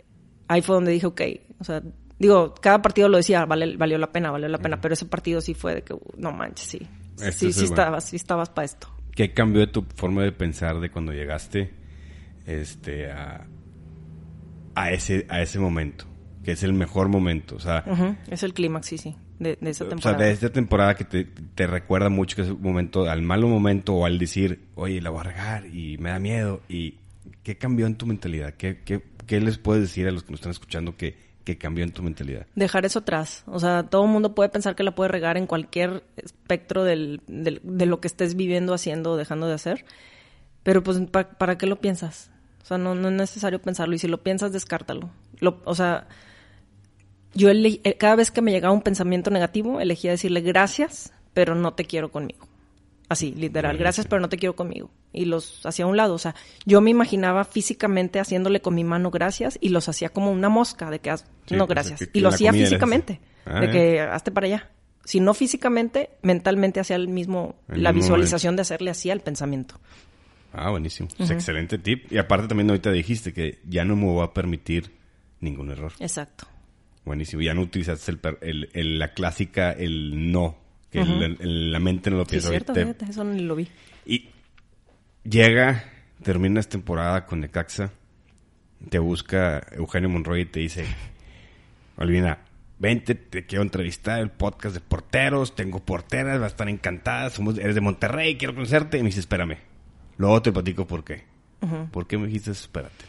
[0.48, 1.20] ahí fue donde dije, ok,
[1.60, 1.82] o sea,
[2.18, 5.40] digo, cada partido lo decía, vale, valió la pena, valió la pena, pero ese partido
[5.40, 6.88] sí fue de que, uh, no manches, sí.
[7.16, 7.83] Este sí, es sí el bueno.
[7.83, 8.88] estabas, sí estabas para esto.
[9.14, 11.72] ¿Qué cambió de tu forma de pensar de cuando llegaste
[12.46, 13.46] este, a,
[14.74, 16.07] a, ese, a ese momento?
[16.42, 17.57] Que es el mejor momento.
[17.57, 17.85] O sea,
[18.29, 20.24] Es el clímax, sí, sí, de, de esa o sea, temporada.
[20.24, 23.94] de esta temporada que te, te recuerda mucho que es un momento, al malo momento
[23.94, 26.61] o al decir, oye, la voy a regar y me da miedo.
[26.68, 26.96] ¿Y
[27.44, 28.55] qué cambió en tu mentalidad?
[28.55, 31.85] ¿Qué, qué, qué les puedes decir a los que nos están escuchando que, que cambió
[31.85, 32.46] en tu mentalidad?
[32.54, 33.44] Dejar eso atrás.
[33.46, 37.20] O sea, todo el mundo puede pensar que la puede regar en cualquier espectro del,
[37.26, 39.85] de lo que estés viviendo, haciendo o dejando de hacer.
[40.62, 42.30] Pero pues, ¿pa- ¿para qué lo piensas?
[42.62, 43.94] O sea, no, no es necesario pensarlo.
[43.94, 45.11] Y si lo piensas, descártalo.
[45.40, 46.09] Lo- o sea,
[47.35, 51.74] yo eh, cada vez que me llegaba un pensamiento negativo, elegía decirle gracias, pero no
[51.74, 52.46] te quiero conmigo.
[53.14, 54.90] Así, literal, gracias, pero no te quiero conmigo.
[55.12, 56.14] Y los hacía a un lado.
[56.14, 56.35] O sea,
[56.66, 60.90] yo me imaginaba físicamente haciéndole con mi mano gracias y los hacía como una mosca
[60.90, 61.98] de que haz- Sí, no pues, gracias.
[62.00, 63.70] que- que y lo hacía físicamente, Ah, de ¿eh?
[63.70, 64.70] que hazte para allá.
[65.05, 69.20] Si no físicamente, mentalmente hacía el mismo, El la mismo visualización de hacerle así al
[69.20, 69.79] pensamiento.
[70.53, 71.09] Ah, buenísimo.
[71.18, 72.11] Es excelente tip.
[72.12, 74.92] Y aparte también ahorita dijiste que ya no me voy a permitir
[75.40, 75.92] ningún error.
[75.98, 76.46] Exacto.
[77.05, 77.42] Buenísimo.
[77.42, 80.57] Ya no utilizaste el, el- el- la clásica, el no.
[81.02, 82.48] Que el- el- la mente no lo Sí, piensa.
[82.50, 83.68] cierto, Te- fíjate, eso ni lo vi.
[84.07, 84.28] Y
[85.24, 85.85] llega,
[86.22, 87.90] terminas temporada con Necaxa,
[88.88, 90.85] te busca Eugenio Monroy y te dice,
[91.96, 92.38] Olvina,
[92.78, 97.59] vente, te quiero entrevistar el podcast de porteros, tengo porteras, va a estar encantada, somos,
[97.59, 98.98] eres de Monterrey, quiero conocerte.
[98.98, 99.57] Y me dice, espérame.
[100.16, 101.22] Luego te platico por qué.
[101.92, 103.04] ¿Por qué me dijiste espérate?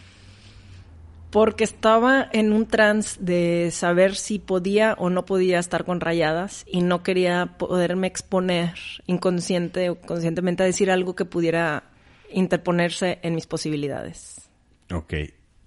[1.31, 6.63] Porque estaba en un trance de saber si podía o no podía estar con rayadas
[6.67, 8.73] y no quería poderme exponer
[9.05, 11.83] inconsciente o conscientemente a decir algo que pudiera
[12.31, 14.49] interponerse en mis posibilidades.
[14.93, 15.13] Ok,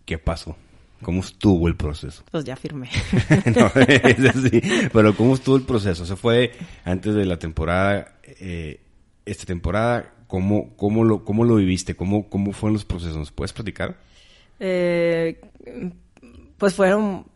[0.04, 0.56] ¿qué pasó?
[1.02, 2.24] ¿Cómo estuvo el proceso?
[2.30, 2.90] Pues ya firmé.
[3.54, 4.60] no, es así.
[4.92, 6.04] Pero ¿cómo estuvo el proceso?
[6.04, 6.52] Se fue
[6.84, 8.80] antes de la temporada, eh,
[9.24, 11.94] esta temporada, ¿cómo, cómo, lo, ¿cómo lo viviste?
[11.94, 13.16] ¿Cómo, ¿Cómo fueron los procesos?
[13.16, 13.98] ¿Nos puedes platicar?
[14.60, 15.40] Eh,
[16.58, 17.26] pues fueron,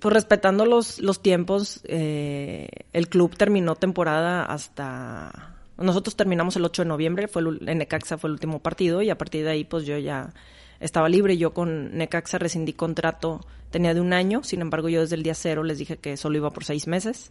[0.00, 5.54] pues respetando los, los tiempos, eh, el club terminó temporada hasta...
[5.76, 9.10] Nosotros terminamos el 8 de noviembre, fue el, en Necaxa fue el último partido y
[9.10, 10.34] a partir de ahí pues yo ya
[10.80, 11.36] estaba libre.
[11.36, 15.34] Yo con Necaxa rescindí contrato, tenía de un año, sin embargo yo desde el día
[15.34, 17.30] cero les dije que solo iba por seis meses.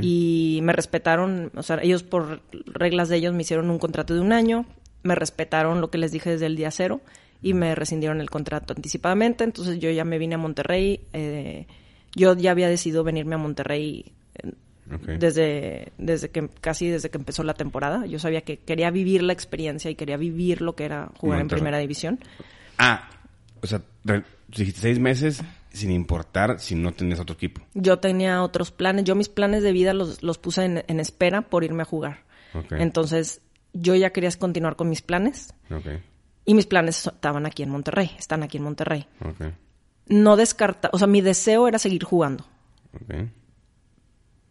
[0.00, 4.20] Y me respetaron, o sea, ellos por reglas de ellos me hicieron un contrato de
[4.20, 4.64] un año,
[5.02, 7.00] me respetaron lo que les dije desde el día cero
[7.42, 11.66] y me rescindieron el contrato anticipadamente, entonces yo ya me vine a Monterrey, eh,
[12.14, 14.52] yo ya había decidido venirme a Monterrey eh,
[15.18, 18.06] desde, desde que casi desde que empezó la temporada.
[18.06, 21.48] Yo sabía que quería vivir la experiencia y quería vivir lo que era jugar en
[21.48, 22.20] primera división.
[22.78, 23.10] Ah,
[23.60, 23.82] o sea,
[24.48, 27.60] dijiste seis meses sin importar si no tenías otro equipo.
[27.74, 31.42] Yo tenía otros planes, yo mis planes de vida los, los puse en, en espera
[31.42, 32.24] por irme a jugar.
[32.54, 32.72] Ok.
[32.78, 35.86] Entonces, yo ya quería continuar con mis planes Ok,
[36.46, 39.06] y mis planes estaban aquí en Monterrey, están aquí en Monterrey.
[40.08, 42.46] No descarta, o sea, mi deseo era seguir jugando,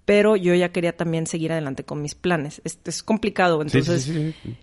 [0.03, 2.61] pero yo ya quería también seguir adelante con mis planes.
[2.65, 4.57] Es, es complicado, entonces sí, sí, sí.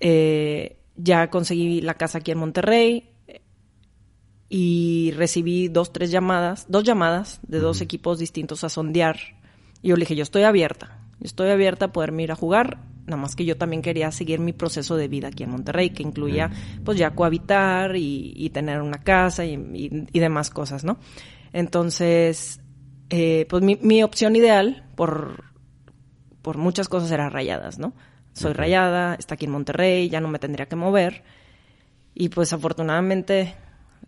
[0.00, 3.42] eh, ya conseguí la casa aquí en Monterrey eh,
[4.48, 9.18] y recibí dos, tres llamadas, dos llamadas de dos equipos distintos a sondear.
[9.82, 12.78] Y yo le dije, yo estoy abierta, yo estoy abierta a poderme ir a jugar,
[13.08, 16.02] nada más que yo también quería seguir mi proceso de vida aquí en Monterrey, que
[16.02, 16.50] incluía
[16.84, 20.98] pues ya cohabitar y, y tener una casa y, y- y demás cosas, ¿no?
[21.52, 22.60] Entonces,
[23.10, 25.44] eh, pues mi, mi opción ideal por,
[26.42, 27.92] por muchas cosas era rayadas, ¿no?
[28.32, 31.24] Soy rayada, está aquí en Monterrey, ya no me tendría que mover.
[32.14, 33.54] Y pues afortunadamente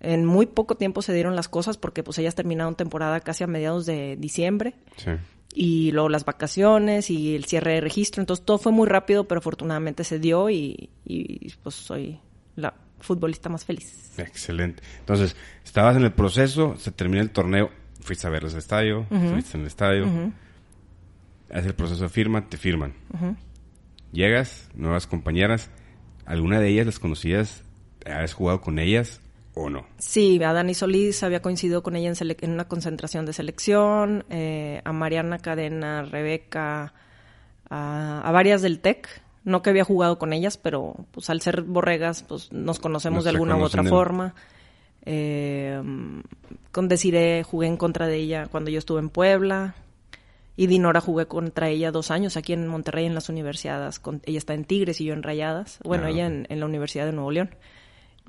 [0.00, 3.46] en muy poco tiempo se dieron las cosas porque pues ellas terminaron temporada casi a
[3.48, 5.10] mediados de diciembre Sí.
[5.52, 8.22] Y luego las vacaciones y el cierre de registro.
[8.22, 12.18] Entonces todo fue muy rápido, pero afortunadamente se dio y, y, pues soy
[12.56, 14.12] la futbolista más feliz.
[14.18, 14.82] Excelente.
[15.00, 19.56] Entonces, estabas en el proceso, se termina el torneo, fuiste a verlos al estadio, fuiste
[19.56, 20.06] en el estadio,
[21.50, 22.94] haces el proceso de firma, te firman.
[24.12, 25.70] Llegas, nuevas compañeras,
[26.26, 27.64] ¿alguna de ellas las conocías?
[28.04, 29.20] ¿Has jugado con ellas
[29.62, 29.86] o no?
[29.98, 34.24] Sí, a Dani Solís había coincidido con ella en, sele- en una concentración de selección,
[34.30, 36.92] eh, a Mariana Cadena, Rebeca,
[37.68, 39.08] a, a varias del TEC.
[39.42, 43.24] No que había jugado con ellas, pero pues al ser borregas, pues nos conocemos Nos
[43.24, 44.34] de alguna u otra forma.
[45.06, 45.80] Eh,
[46.72, 49.74] con Desiree jugué en contra de ella cuando yo estuve en Puebla.
[50.56, 53.98] Y Dinora jugué contra ella dos años aquí en Monterrey en las universidades.
[53.98, 55.78] Con, ella está en Tigres y yo en Rayadas.
[55.84, 57.54] Bueno, Ah, ella en la Universidad de Nuevo León.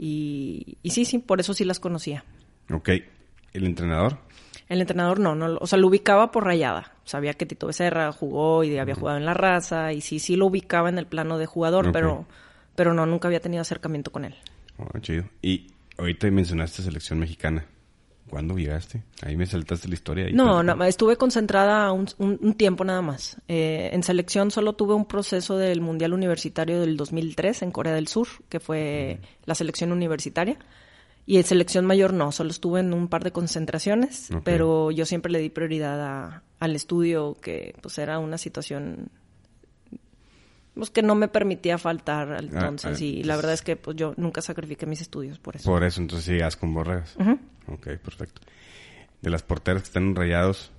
[0.04, 2.26] Y, y sí, sí, por eso sí las conocía.
[2.72, 2.90] Ok.
[3.54, 4.18] ¿El entrenador?
[4.68, 6.94] El entrenador no, no, o sea, lo ubicaba por rayada.
[7.04, 10.48] Sabía que Tito Becerra jugó y había jugado en la raza y sí, sí lo
[10.48, 12.26] ubicaba en el plano de jugador, pero,
[12.76, 14.34] pero no, nunca había tenido acercamiento con él.
[14.78, 15.26] Oh, chido.
[15.40, 15.68] Y
[16.00, 17.68] ahorita mencionaste selección mexicana.
[18.32, 19.04] ¿Cuándo llegaste?
[19.24, 20.26] Ahí me saltaste la historia.
[20.26, 23.36] ahí No, no, estuve concentrada un, un- un tiempo nada más.
[23.50, 28.08] Eh, en selección solo tuve un proceso del Mundial Universitario del 2003 en Corea del
[28.08, 30.58] Sur, que fue la selección universitaria.
[31.26, 35.30] Y en selección mayor no, solo estuve en un par de concentraciones, pero yo siempre
[35.32, 39.10] le di prioridad a- al estudio, que pues era una situación
[40.74, 43.00] pues, que no me permitía faltar entonces.
[43.00, 45.70] ah, y la verdad es que pues yo nunca sacrifiqué mis estudios por eso.
[45.70, 47.15] Por eso, entonces llegas con borregas.
[47.20, 47.38] Ujú.
[47.67, 48.41] Ok, perfecto.
[49.21, 50.71] De las porteras que están rayados,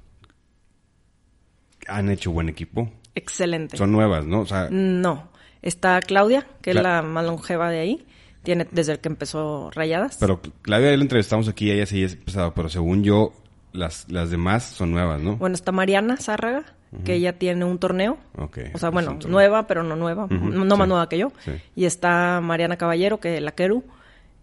[1.89, 2.91] han hecho buen equipo.
[3.15, 3.77] Excelente.
[3.77, 4.41] Son nuevas, ¿no?
[4.41, 5.31] O sea, No.
[5.63, 8.07] Está Claudia, que Cla- es la más longeva de ahí.
[8.43, 10.17] Tiene desde el que empezó Rayadas.
[10.19, 13.33] pero Claudia ya la entrevistamos aquí, ella sí es pesado, pero según yo,
[13.73, 15.37] las, las demás son nuevas, ¿no?
[15.37, 16.65] Bueno, está Mariana Zárraga,
[17.05, 18.19] que ella tiene un torneo.
[18.37, 18.59] Ok.
[18.75, 20.27] O sea, es bueno, nueva, pero no nueva.
[20.29, 21.33] No no más nueva que yo.
[21.45, 21.53] Sí.
[21.77, 23.85] Y está Mariana Caballero, que la Keru.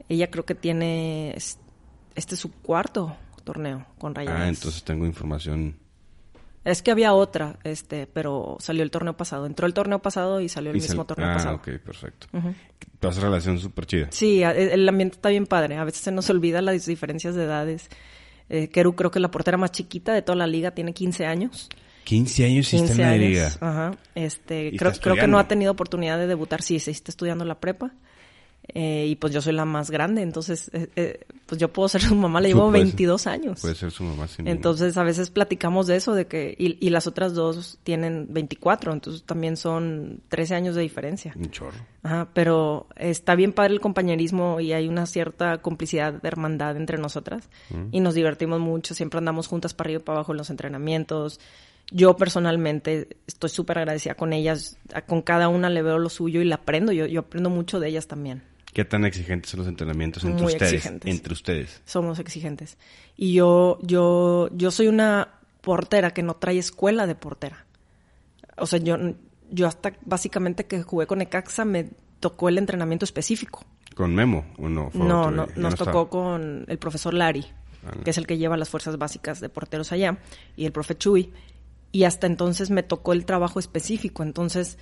[0.08, 1.36] Ella creo que tiene...
[2.20, 4.42] es- Este es su cuarto torneo con Rayadas.
[4.42, 5.76] Ah, entonces tengo información.
[6.66, 9.46] Es que había otra, este, pero salió el torneo pasado.
[9.46, 11.56] Entró el torneo pasado y salió el y sal- mismo torneo ah, pasado.
[11.56, 12.28] ok, perfecto.
[13.00, 14.08] Tu haces relación súper chida.
[14.12, 15.78] Sí, a- el ambiente está bien padre.
[15.78, 17.90] A veces se nos olvida las diferencias de edades.
[18.50, 21.26] Eh, Keru creo que es la portera más chiquita de toda la liga, tiene 15
[21.26, 21.70] años.
[22.04, 23.30] 15 años y está 15 en la años.
[23.30, 23.52] liga.
[23.62, 23.92] Ajá.
[24.16, 26.62] Este, creo, creo que no ha tenido oportunidad de debutar.
[26.62, 27.94] Sí, sí, está estudiando la prepa.
[28.76, 32.02] Eh, y pues yo soy la más grande, entonces eh, eh, pues yo puedo ser
[32.02, 33.62] su mamá, le llevo puedes- 22 años.
[33.62, 36.90] Puede ser su mamá sin Entonces a veces platicamos de eso, de que, y, y
[36.92, 41.34] las otras dos tienen 24, entonces también son 13 años de diferencia.
[41.36, 41.78] un chorro.
[42.04, 46.98] Ajá, pero está bien padre el compañerismo y hay una cierta complicidad de hermandad entre
[46.98, 47.50] nosotras
[47.92, 51.40] y nos divertimos mucho, siempre andamos juntas para arriba y para abajo en los entrenamientos.
[51.92, 54.78] Yo personalmente estoy súper agradecida con ellas,
[55.08, 57.90] con cada una le veo lo suyo y la aprendo, yo, yo aprendo mucho de
[57.90, 58.44] ellas también.
[58.74, 60.74] ¿Qué tan exigentes son los entrenamientos entre Muy ustedes?
[60.74, 61.12] exigentes.
[61.12, 61.82] Entre ustedes.
[61.86, 62.78] Somos exigentes.
[63.18, 67.66] Y yo, yo, yo soy una portera que no trae escuela de portera.
[68.58, 68.98] O sea, yo,
[69.50, 73.66] yo hasta básicamente que jugué con Ecaxa me tocó el entrenamiento específico.
[73.96, 74.92] ¿Con Memo o no?
[74.94, 77.46] No, no, nos tocó con el profesor Lari,
[77.86, 77.92] Ah.
[78.04, 80.18] que es el que lleva las fuerzas básicas de porteros allá,
[80.58, 81.32] y el profe Chuy.
[81.94, 84.22] Y hasta entonces me tocó el trabajo específico.
[84.22, 84.78] Entonces,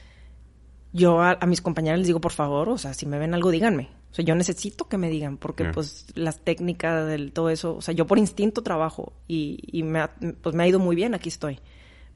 [0.98, 3.52] yo a, a mis compañeros les digo, por favor, o sea, si me ven algo,
[3.52, 3.90] díganme.
[4.12, 7.82] O sea, yo necesito que me digan, porque pues las técnicas del todo eso, o
[7.82, 11.14] sea, yo por instinto trabajo y, y me ha, pues me ha ido muy bien,
[11.14, 11.60] aquí estoy.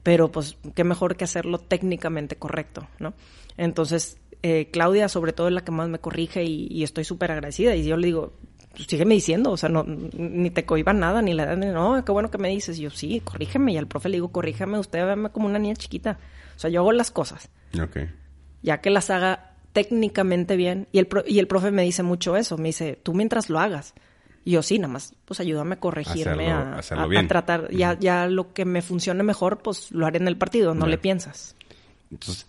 [0.02, 3.14] pero pues qué mejor que hacerlo técnicamente correcto, ¿no?
[3.56, 7.76] Entonces, eh, Claudia sobre todo es la que más me corrige y, estoy súper agradecida
[7.76, 8.32] y yo le digo,
[8.74, 12.30] pues sígueme diciendo, o sea, no, ni te cohiba nada, ni dan, no, qué bueno
[12.30, 12.78] que me dices.
[12.78, 13.72] Y yo, sí, corrígeme.
[13.72, 16.18] Y al profe le digo, corrígeme, usted véame como una niña chiquita.
[16.56, 17.50] O sea, yo hago las cosas.
[17.80, 17.98] Ok.
[18.62, 20.88] Ya que las haga técnicamente bien.
[20.92, 22.56] Y el, y el profe me dice mucho eso.
[22.58, 23.94] Me dice, tú mientras lo hagas.
[24.44, 27.70] Y yo, sí, nada más, pues ayúdame a corregirme, a, a, tratar.
[27.70, 30.98] Ya, ya lo que me funcione mejor, pues lo haré en el partido, no le
[30.98, 31.54] piensas.
[32.10, 32.46] Entonces,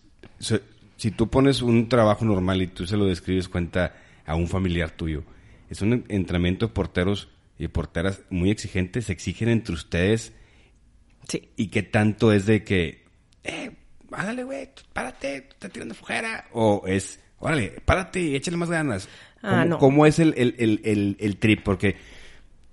[0.98, 3.96] si tú pones un trabajo normal y tú se lo describes cuenta
[4.26, 5.24] a un familiar tuyo,
[5.70, 10.34] es un entrenamiento de porteros y porteras muy exigentes, se exigen entre ustedes.
[11.28, 11.50] Sí.
[11.56, 13.06] ¿Y qué tanto es de que,
[13.44, 13.72] eh,
[14.16, 16.46] ándale, güey, párate, está tirando flojera?
[16.54, 19.08] O es, órale, párate y échale más ganas.
[19.42, 21.64] Ah, ¿Cómo, ¿Cómo, es el, el, el, el, trip?
[21.64, 21.98] Porque,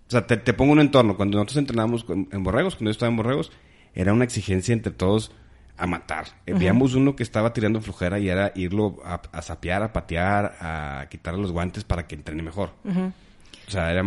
[0.07, 1.17] o sea, te, te, pongo un entorno.
[1.17, 3.51] Cuando nosotros entrenábamos en Borregos, cuando yo estaba en Borregos,
[3.95, 5.33] era una exigencia entre todos
[5.77, 6.27] a matar.
[6.47, 10.57] Uh Veíamos uno que estaba tirando flojera y era irlo a, a sapear, a patear,
[10.61, 12.73] a quitarle los guantes para que entrene mejor.
[13.67, 14.05] O sea, era...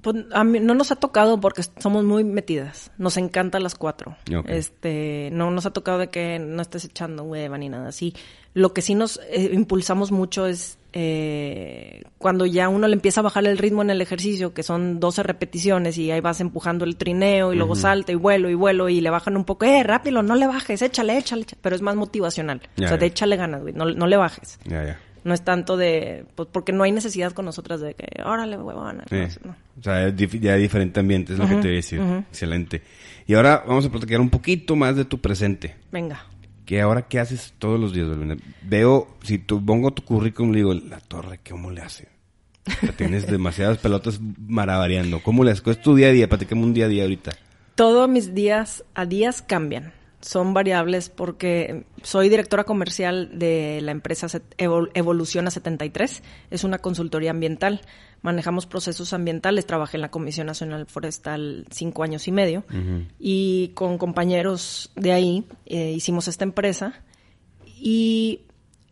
[0.00, 2.90] Pues, a mí no nos ha tocado porque somos muy metidas.
[2.98, 4.16] Nos encantan las cuatro.
[4.46, 8.14] Este, no nos ha tocado de que no estés echando hueva ni nada así.
[8.54, 13.22] Lo que sí nos eh, impulsamos mucho es eh, cuando ya uno le empieza a
[13.22, 16.96] bajar el ritmo en el ejercicio, que son 12 repeticiones y ahí vas empujando el
[16.96, 20.22] trineo y luego salta y vuelo y vuelo y le bajan un poco, eh, rápido,
[20.22, 22.60] no le bajes, échale, échale, pero es más motivacional.
[22.76, 24.58] o sea, de échale ganas, güey, no, no le bajes.
[25.24, 29.04] No es tanto de, pues porque no hay necesidad con nosotras de que, órale, huevona.
[29.10, 32.00] No, O sea, ya diferente ambiente, es lo que te voy a decir.
[32.30, 32.82] Excelente.
[33.26, 35.76] Y ahora vamos a platicar un poquito más de tu presente.
[35.92, 36.26] Venga
[36.64, 38.08] que ahora qué haces todos los días,
[38.62, 42.08] Veo, si tú pongo tu currículum, digo, la torre, ¿cómo le hace?
[42.96, 45.20] tienes demasiadas pelotas maravariando.
[45.20, 45.62] ¿Cómo le haces?
[45.62, 46.28] ¿Cuál es tu día a día?
[46.28, 47.32] Platícame un día a día ahorita.
[47.74, 49.92] Todos mis días a días cambian.
[50.22, 56.22] Son variables porque soy directora comercial de la empresa Evoluciona 73.
[56.50, 57.80] Es una consultoría ambiental.
[58.22, 62.64] Manejamos procesos ambientales, trabajé en la Comisión Nacional Forestal cinco años y medio.
[63.18, 67.02] Y con compañeros de ahí eh, hicimos esta empresa.
[67.66, 68.42] Y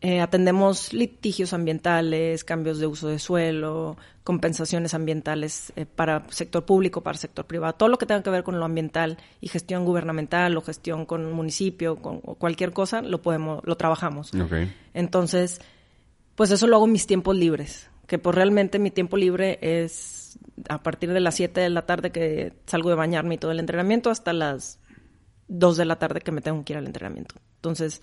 [0.02, 7.02] eh, atendemos litigios ambientales, cambios de uso de suelo, compensaciones ambientales eh, para sector público,
[7.02, 10.56] para sector privado, todo lo que tenga que ver con lo ambiental y gestión gubernamental
[10.56, 14.32] o gestión con un municipio, con cualquier cosa, lo podemos, lo trabajamos.
[14.94, 15.60] Entonces,
[16.34, 20.36] pues eso lo hago en mis tiempos libres que pues realmente mi tiempo libre es
[20.68, 23.60] a partir de las 7 de la tarde que salgo de bañarme y todo el
[23.60, 24.80] entrenamiento hasta las
[25.46, 27.36] 2 de la tarde que me tengo que ir al entrenamiento.
[27.58, 28.02] Entonces,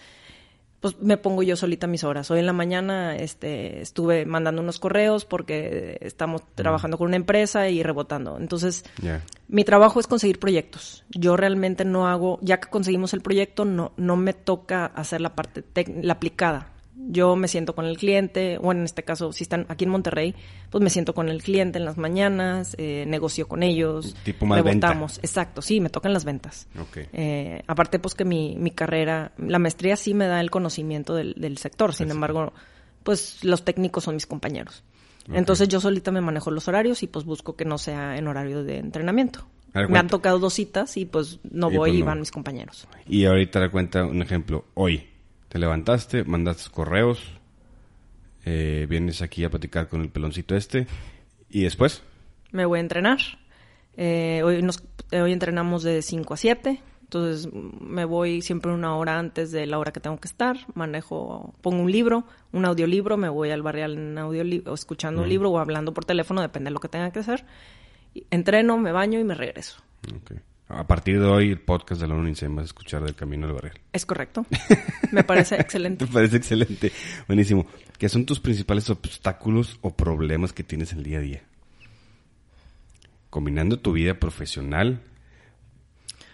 [0.80, 2.30] pues me pongo yo solita mis horas.
[2.30, 7.70] Hoy en la mañana este, estuve mandando unos correos porque estamos trabajando con una empresa
[7.70, 8.38] y rebotando.
[8.40, 8.84] Entonces,
[9.48, 11.04] mi trabajo es conseguir proyectos.
[11.10, 15.36] Yo realmente no hago, ya que conseguimos el proyecto, no, no me toca hacer la
[15.36, 15.63] parte,
[16.02, 16.77] la aplicada
[17.10, 20.36] yo me siento con el cliente, o en este caso, si están aquí en Monterrey,
[20.69, 25.19] pues me siento con el cliente en las mañanas, eh, negocio con ellos, tipo más
[25.19, 26.67] Exacto, sí, me tocan las ventas.
[27.13, 31.33] Eh, aparte, pues que mi, mi carrera, la maestría sí me da el conocimiento del,
[31.38, 32.53] del sector, sin embargo,
[33.03, 34.83] pues los técnicos son mis compañeros.
[35.33, 38.63] Entonces yo solita me manejo los horarios y pues busco que no sea en horario
[38.63, 39.45] de entrenamiento.
[39.73, 42.88] me han tocado dos citas y pues no voy pues y van mis compañeros.
[43.07, 44.65] Y ahorita le cuenta un ejemplo.
[44.73, 45.05] Hoy,
[45.49, 47.23] te levantaste, mandaste correos,
[48.45, 50.88] eh, vienes aquí a platicar con el peloncito este
[51.49, 52.03] y después.
[52.51, 53.19] Me voy a entrenar.
[53.97, 56.81] Eh, hoy, nos, hoy entrenamos de 5 a 7.
[57.07, 61.55] Entonces me voy siempre una hora antes de la hora que tengo que estar, manejo,
[61.62, 65.57] pongo un libro, un audiolibro, me voy al barrial en audiolibro, escuchando un libro o
[65.57, 67.45] hablando por teléfono, depende de lo que tenga que hacer.
[68.29, 69.81] Entreno, me baño y me regreso.
[70.03, 70.39] Okay.
[70.69, 73.56] A partir de hoy, el podcast de la UNICEF vas a escuchar del Camino del
[73.56, 73.80] Barrial.
[73.93, 74.45] Es correcto.
[75.13, 76.06] Me parece excelente.
[76.06, 76.91] Me parece excelente.
[77.25, 77.65] Buenísimo.
[77.97, 81.43] ¿Qué son tus principales obstáculos o problemas que tienes el día a día?
[83.30, 85.01] Combinando tu vida profesional,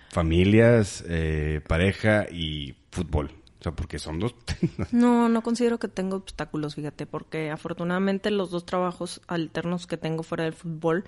[0.09, 3.31] familias, eh, pareja y fútbol.
[3.59, 4.33] O sea, porque son dos.
[4.91, 10.23] no, no considero que tengo obstáculos, fíjate, porque afortunadamente los dos trabajos alternos que tengo
[10.23, 11.03] fuera del fútbol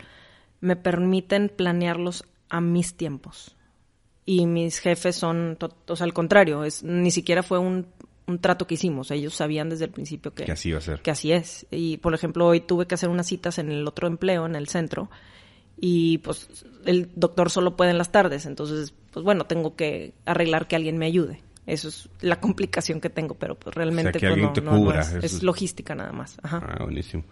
[0.61, 3.55] me permiten planearlos a mis tiempos.
[4.25, 7.87] Y mis jefes son, o sea, al contrario, es, ni siquiera fue un,
[8.27, 9.11] un trato que hicimos.
[9.11, 11.01] Ellos sabían desde el principio que, que así iba a ser.
[11.01, 11.67] Que así es.
[11.71, 14.67] Y, por ejemplo, hoy tuve que hacer unas citas en el otro empleo, en el
[14.67, 15.09] centro,
[15.77, 18.45] y pues el doctor solo puede en las tardes.
[18.45, 21.41] Entonces, pues bueno, tengo que arreglar que alguien me ayude.
[21.67, 25.01] Eso es la complicación que tengo, pero pues realmente pues, no, te cubra.
[25.21, 26.37] es, logística nada más.
[26.43, 27.23] Ah, buenísimo.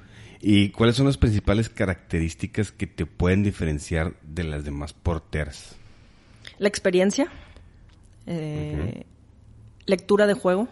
[0.45, 5.77] ¿Y cuáles son las principales características que te pueden diferenciar de las demás porteras?
[6.57, 7.31] La experiencia.
[8.27, 9.05] Eh,
[9.85, 10.67] lectura de juego.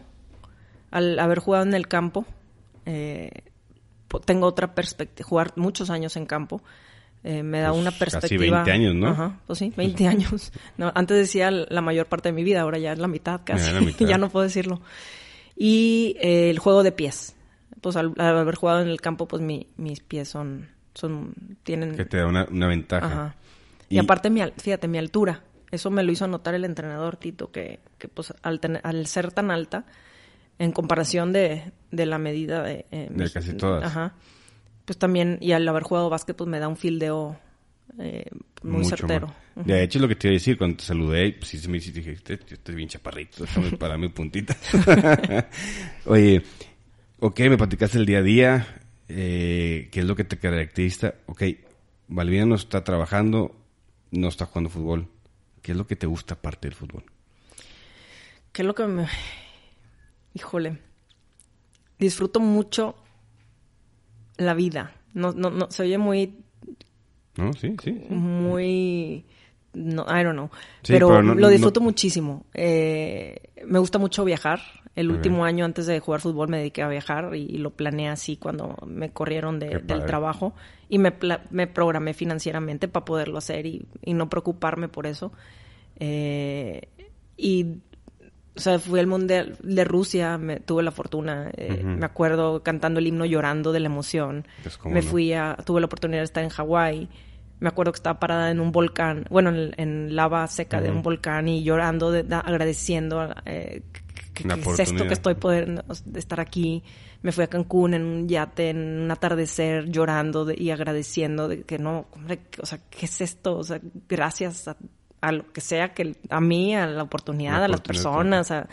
[0.91, 2.25] Al haber jugado en el campo,
[2.85, 3.31] eh,
[4.25, 5.25] tengo otra perspectiva.
[5.25, 6.61] Jugar muchos años en campo.
[7.23, 8.63] Eh, me da Pues, una casi perspectiva.
[8.63, 9.07] 20 años, ¿no?
[9.07, 10.51] Ajá, pues sí, 20 años.
[10.77, 13.67] No, antes decía la mayor parte de mi vida, ahora ya es la mitad casi.
[13.67, 14.05] Ya, la mitad.
[14.09, 14.81] ya no puedo decirlo.
[15.55, 17.37] Y eh, el juego de pies.
[17.81, 21.95] Pues al, al haber jugado en el campo, pues mi- mis pies son, son, tienen.
[21.95, 23.05] Que te da una, una ventaja.
[23.05, 23.35] Ajá.
[23.89, 25.41] Y, Y- aparte, mi, fíjate, mi altura.
[25.71, 29.31] Eso me lo hizo notar el entrenador Tito, que, que pues al, tener- al ser
[29.31, 29.85] tan alta,
[30.59, 32.85] en comparación de, de la medida de...
[32.91, 33.83] eh, De casi todas.
[33.85, 34.13] Ajá.
[34.85, 37.39] Pues también, y al haber jugado básquet, pues me da un fildeo
[37.99, 38.25] eh,
[38.63, 39.33] muy Mucho certero.
[39.55, 41.79] De hecho, lo que te iba a decir, cuando te saludé, pues sí se me
[41.79, 44.55] dije, este, este es bien chaparrito, déjame parar mi puntita.
[46.05, 46.43] Oye,
[47.21, 51.13] ok, me platicaste el día a día, eh, qué es lo que te caracteriza.
[51.27, 51.43] Ok,
[52.09, 53.55] Valvina no está trabajando,
[54.11, 55.07] no está jugando fútbol.
[55.61, 57.03] ¿Qué es lo que te gusta aparte del fútbol?
[58.51, 59.07] ¿Qué es lo que me...
[60.33, 60.79] Híjole.
[61.99, 62.95] Disfruto mucho
[64.37, 64.93] la vida.
[65.13, 66.33] No, no, no, se oye muy
[67.37, 67.53] ¿No?
[67.53, 67.93] Sí, sí.
[68.07, 68.13] sí.
[68.13, 69.25] muy
[69.73, 70.49] no I don't know
[70.83, 74.59] Sí, pero, pero no- lo disfruto no- muchísimo Eh, me gusta mucho viajar
[74.95, 78.09] el último año antes de jugar fútbol me dediqué a viajar y, y lo planeé
[78.09, 80.53] así cuando me corrieron de- del trabajo
[80.89, 81.13] y me,
[81.49, 85.31] me programé financieramente para poderlo hacer y, y no preocuparme por eso
[85.99, 86.87] Eh,
[87.37, 87.65] y
[88.55, 92.99] o sea, fui al Mundial de Rusia, me, tuve la fortuna, eh, me acuerdo cantando
[92.99, 94.45] el himno llorando de la emoción.
[94.61, 95.07] Pues, ¿cómo me no?
[95.07, 97.07] fui a, tuve la oportunidad de estar en Hawái.
[97.61, 101.01] Me acuerdo que estaba parada en un volcán, bueno, en, en lava seca de un
[101.03, 103.83] volcán y llorando, de- agradeciendo eh,
[104.45, 106.83] La que es esto que estoy poder de estar aquí.
[107.21, 111.63] Me fui a Cancún en un yate, en un atardecer, llorando de- y agradeciendo de
[111.63, 113.57] que no, hombre, o sea, ¿qué es esto?
[113.57, 113.79] O sea,
[114.09, 114.77] gracias a,
[115.21, 118.67] a lo que sea, que a mí, a la oportunidad, La a las personas, a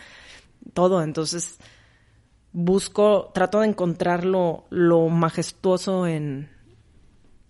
[0.72, 1.02] todo.
[1.02, 1.58] Entonces,
[2.52, 6.48] busco, trato de encontrar lo, lo majestuoso en,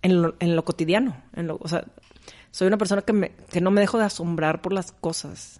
[0.01, 1.21] en, lo, en lo cotidiano.
[1.33, 1.85] En lo, o sea,
[2.51, 5.58] soy una persona que, me, que no me dejo de asombrar por las cosas.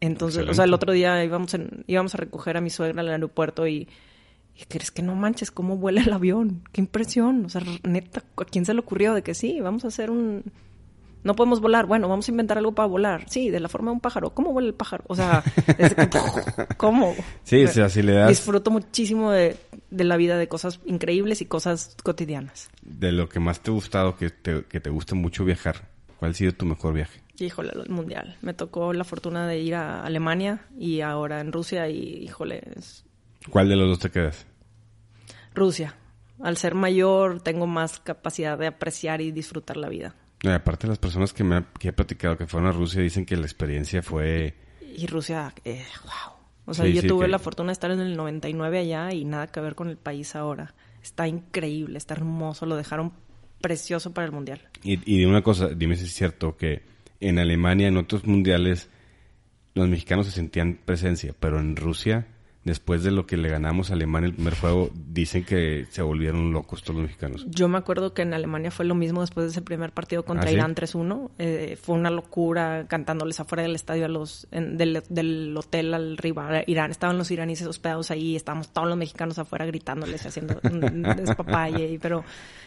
[0.00, 3.08] Entonces, o sea, el otro día íbamos, en- íbamos a recoger a mi suegra al
[3.08, 3.88] aeropuerto y,
[4.54, 6.62] y crees que no manches cómo vuela el avión.
[6.72, 7.44] Qué impresión.
[7.46, 10.44] O sea, neta, ¿a quién se le ocurrió de que sí, vamos a hacer un...
[11.24, 11.86] No podemos volar.
[11.86, 13.24] Bueno, vamos a inventar algo para volar.
[13.28, 14.30] Sí, de la forma de un pájaro.
[14.30, 15.02] ¿Cómo vuela el pájaro?
[15.08, 15.42] O sea,
[15.76, 16.08] que,
[16.76, 17.14] ¿cómo?
[17.42, 19.56] Sí, o sea, si le das Disfruto muchísimo de,
[19.90, 22.68] de la vida, de cosas increíbles y cosas cotidianas.
[22.82, 25.88] de lo que más te ha gustado, que te, que te gusta mucho viajar,
[26.18, 27.20] ¿cuál ha sido tu mejor viaje?
[27.38, 28.36] Híjole, el mundial.
[28.42, 33.04] Me tocó la fortuna de ir a Alemania y ahora en Rusia y, híjole, es
[33.50, 34.46] ¿Cuál de los dos te quedas?
[35.54, 35.94] Rusia.
[36.42, 40.14] Al ser mayor tengo más capacidad de apreciar y disfrutar la vida.
[40.42, 43.24] Y aparte las personas que me ha- que he platicado que fueron a Rusia dicen
[43.24, 44.54] que la experiencia fue
[44.96, 46.36] Y Rusia, eh, wow.
[46.66, 49.12] O sea, Sí, yo sí, tuve que- la fortuna de estar en el 99 allá
[49.12, 50.74] y nada que ver con el país ahora.
[51.02, 53.12] Está increíble, está hermoso, lo dejaron
[53.60, 54.60] precioso para el mundial.
[54.82, 56.82] y, y una cosa, dime si es cierto que
[57.20, 58.90] en Alemania en otros mundiales
[59.74, 62.26] los mexicanos se sentían presencia, pero en Rusia
[62.66, 66.52] después de lo que le ganamos a Alemania el primer juego dicen que se volvieron
[66.52, 67.46] locos todos los mexicanos.
[67.48, 70.46] Yo me acuerdo que en Alemania fue lo mismo después de ese primer partido contra
[70.46, 70.54] ¿Ah, sí?
[70.56, 71.30] Irán 3-1.
[71.38, 76.18] Eh, fue una locura cantándoles afuera del estadio a los, en- del, del hotel al
[76.18, 76.90] rival Irán.
[76.90, 80.60] Estaban los iraníes hospedados ahí, estábamos todos los mexicanos afuera gritándoles y haciendo
[81.16, 81.98] despapalle.
[82.02, 82.24] Pero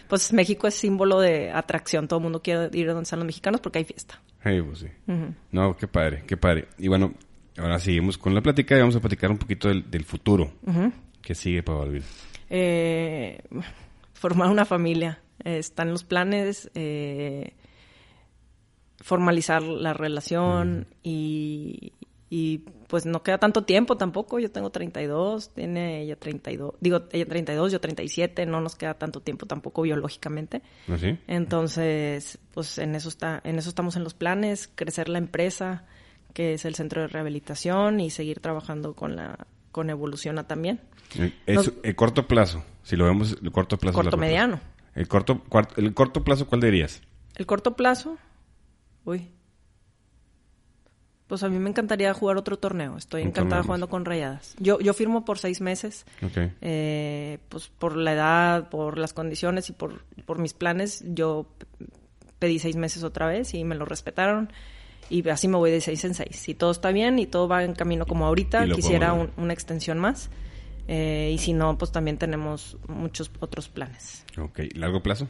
[0.08, 2.08] pues México es símbolo de atracción.
[2.08, 4.20] Todo el mundo quiere ir a donde están los mexicanos porque hay fiesta.
[4.44, 4.88] Hey, pues sí.
[5.52, 6.70] No, qué padre, qué padre.
[6.78, 7.14] Y bueno,
[7.60, 10.54] ahora seguimos con la plática y vamos a platicar un poquito del, del futuro.
[10.66, 10.92] Ujú.
[11.22, 12.04] ¿Qué sigue para Balvin?
[12.50, 13.42] Eh,
[14.14, 15.20] formar una familia.
[15.44, 16.70] Eh, están los planes.
[16.76, 17.54] eh,
[19.02, 21.94] formalizar la relación y,
[22.30, 24.40] y pues no queda tanto tiempo tampoco.
[24.40, 26.76] Yo tengo 32, tiene ella 32.
[26.80, 28.46] Digo, ella 32, yo 37.
[28.46, 30.62] No nos queda tanto tiempo tampoco biológicamente.
[30.88, 31.18] ¿No sí?
[31.28, 35.86] Entonces, pues en eso está, en eso estamos en los planes, crecer la empresa,
[36.34, 39.38] que es el centro de rehabilitación y seguir trabajando con la
[39.72, 40.80] con Evoluciona también.
[41.46, 43.96] Es- Nos- el corto plazo, si lo vemos, el corto plazo.
[43.96, 44.60] Corto mediano.
[44.96, 45.42] El corto,
[45.78, 47.02] el corto plazo, ¿cuál dirías?
[47.36, 48.18] El corto plazo,
[49.06, 49.30] uy.
[51.28, 52.98] Pues a mí me encantaría jugar otro torneo.
[52.98, 54.56] Estoy Un encantada torneo jugando con rayadas.
[54.60, 56.06] Yo, yo firmo por seis meses.
[56.62, 61.46] Eh, pues por la edad, por las condiciones y por, por mis planes, yo
[62.40, 64.52] pedí seis meses otra vez y me lo respetaron.
[65.10, 66.36] Y así me voy de seis en seis.
[66.36, 69.98] Si todo está bien y todo va en camino como ahorita, quisiera un- una extensión
[70.00, 70.30] más.
[70.88, 74.26] Eh, y si no, pues también tenemos muchos otros planes.
[74.40, 74.60] Ok.
[74.76, 75.28] ¿Largo plazo?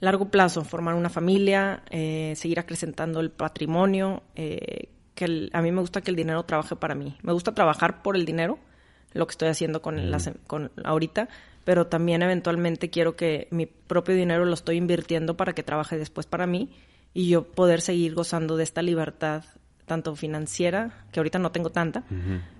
[0.00, 5.72] Largo plazo, formar una familia, eh, seguir acrecentando el patrimonio, eh, que el- a mí
[5.72, 7.16] me gusta que el dinero trabaje para mí.
[7.22, 8.58] Me gusta trabajar por el dinero,
[9.14, 11.28] lo que estoy haciendo con, las, con ahorita,
[11.64, 16.26] pero también eventualmente quiero que mi propio dinero lo estoy invirtiendo para que trabaje después
[16.26, 16.70] para mí
[17.16, 19.42] y yo poder seguir gozando de esta libertad,
[19.86, 22.04] tanto financiera, que ahorita no tengo tanta,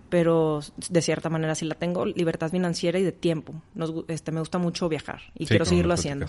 [0.08, 3.52] pero de cierta manera sí la tengo, libertad financiera y de tiempo.
[3.74, 6.26] Nos este, me gusta mucho viajar y Sí, quiero seguirlo haciendo.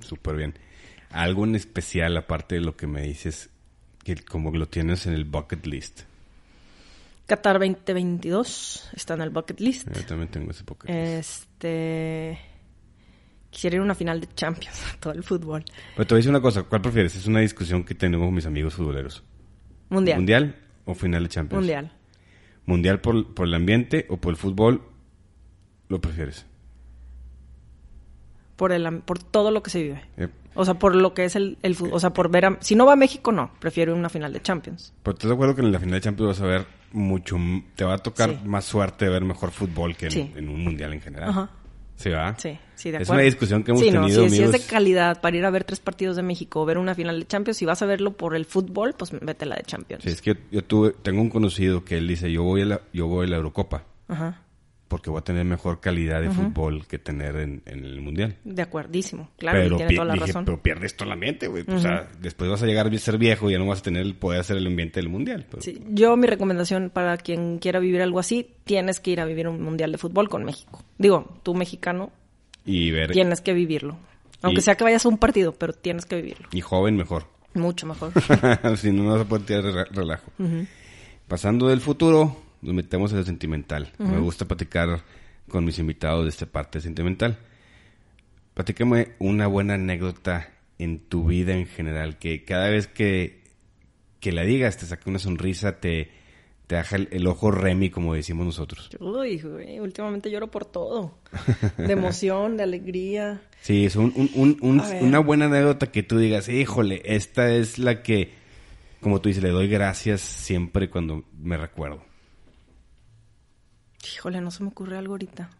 [0.00, 0.54] Súper bien.
[1.12, 3.50] ¿Algo en especial, aparte de lo que me dices,
[4.02, 6.00] que como lo tienes en el bucket list?
[7.26, 9.88] Qatar 2022 está en el bucket list.
[9.94, 11.44] Yo también tengo ese bucket list.
[11.54, 12.49] Este.
[13.50, 15.64] Quisiera ir a una final de Champions, todo el fútbol.
[15.96, 17.14] Pero te voy a decir una cosa, ¿cuál prefieres?
[17.16, 19.22] Es una discusión que tengo con mis amigos futboleros.
[19.88, 20.16] Mundial.
[20.18, 21.60] ¿Mundial o final de Champions?
[21.60, 21.92] Mundial.
[22.66, 24.82] ¿Mundial por, por el ambiente o por el fútbol?
[25.88, 26.46] ¿Lo prefieres?
[28.56, 30.02] Por, el, por todo lo que se vive.
[30.18, 31.94] Eh, O sea, por lo que es el, el fútbol.
[31.94, 32.58] O sea, por ver a.
[32.60, 33.50] Si no va a México, no.
[33.58, 34.92] Prefiero una final de Champions.
[35.02, 37.36] pero estás de acuerdo que en la final de Champions vas a ver mucho,
[37.76, 38.38] te va a tocar Sí.
[38.44, 40.32] más suerte de ver mejor fútbol que en, Sí.
[40.36, 41.30] en un mundial en general.
[41.30, 41.50] Ajá.
[42.00, 42.34] ¿Sí va?
[42.38, 43.12] Sí, sí, de Es acuerdo.
[43.12, 45.50] una discusión que hemos sí, no, tenido, si, si es de calidad para ir a
[45.50, 48.34] ver tres partidos de México ver una final de Champions, si vas a verlo por
[48.34, 50.04] el fútbol, pues vete a la de Champions.
[50.04, 52.64] Sí, es que yo, yo tuve, tengo un conocido que él dice, yo voy a
[52.64, 54.40] la, yo voy a la Eurocopa Ajá.
[54.90, 58.36] Porque voy a tener mejor calidad de fútbol que tener en, en el mundial.
[58.44, 59.30] De acuerdísimo.
[59.38, 60.44] Claro, y pero, tiene toda la dije, razón.
[60.44, 61.64] pero pierdes todo el ambiente, güey.
[61.68, 64.02] O sea, después vas a llegar a ser viejo y ya no vas a tener
[64.02, 65.46] el poder hacer el ambiente del mundial.
[65.48, 69.24] Pero- Sí, yo mi recomendación para quien quiera vivir algo así, tienes que ir a
[69.24, 70.82] vivir un mundial de fútbol con México.
[70.98, 72.10] Digo, tú mexicano,
[72.66, 73.96] Y ver, tienes que vivirlo.
[74.42, 76.48] Aunque Y- sea que vayas a un partido, pero tienes que vivirlo.
[76.52, 77.26] y joven mejor.
[77.54, 78.12] Mucho mejor.
[78.76, 80.30] si no, no vas a poder tirar re- relajo.
[81.28, 83.92] Pasando del futuro, nos metemos en lo sentimental.
[83.98, 85.00] Me gusta platicar
[85.48, 87.38] con mis invitados de esta parte sentimental.
[88.54, 93.42] Platícame una buena anécdota en tu vida en general, que cada vez que,
[94.18, 96.10] que la digas te saca una sonrisa, te,
[96.66, 98.90] te deja el, el ojo remi, como decimos nosotros.
[98.98, 101.18] Uy, güey, últimamente lloro por todo.
[101.78, 103.40] De emoción, de alegría.
[103.60, 104.12] Sí, es un-
[105.00, 108.32] una buena anécdota que tú digas, híjole, esta es la que,
[109.00, 112.02] como tú dices, le doy gracias siempre cuando me recuerdo.
[114.04, 115.50] Híjole, no se me ocurre algo ahorita.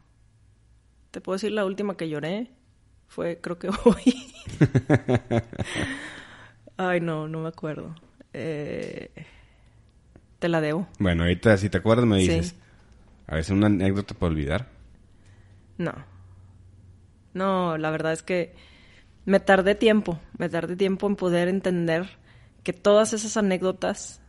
[1.10, 2.50] Te puedo decir la última que lloré.
[3.08, 4.32] Fue, creo que hoy.
[6.76, 7.94] Ay, no, no me acuerdo.
[8.32, 9.10] Eh,
[10.38, 10.86] te la debo.
[10.98, 12.28] Bueno, ahorita si te acuerdas me Sí.
[12.28, 12.54] dices,
[13.26, 14.68] a veces una anécdota para olvidar.
[15.78, 15.92] No.
[17.34, 18.54] No, la verdad es que
[19.24, 22.08] me tardé tiempo, me tardé tiempo en poder entender
[22.62, 24.20] que todas esas anécdotas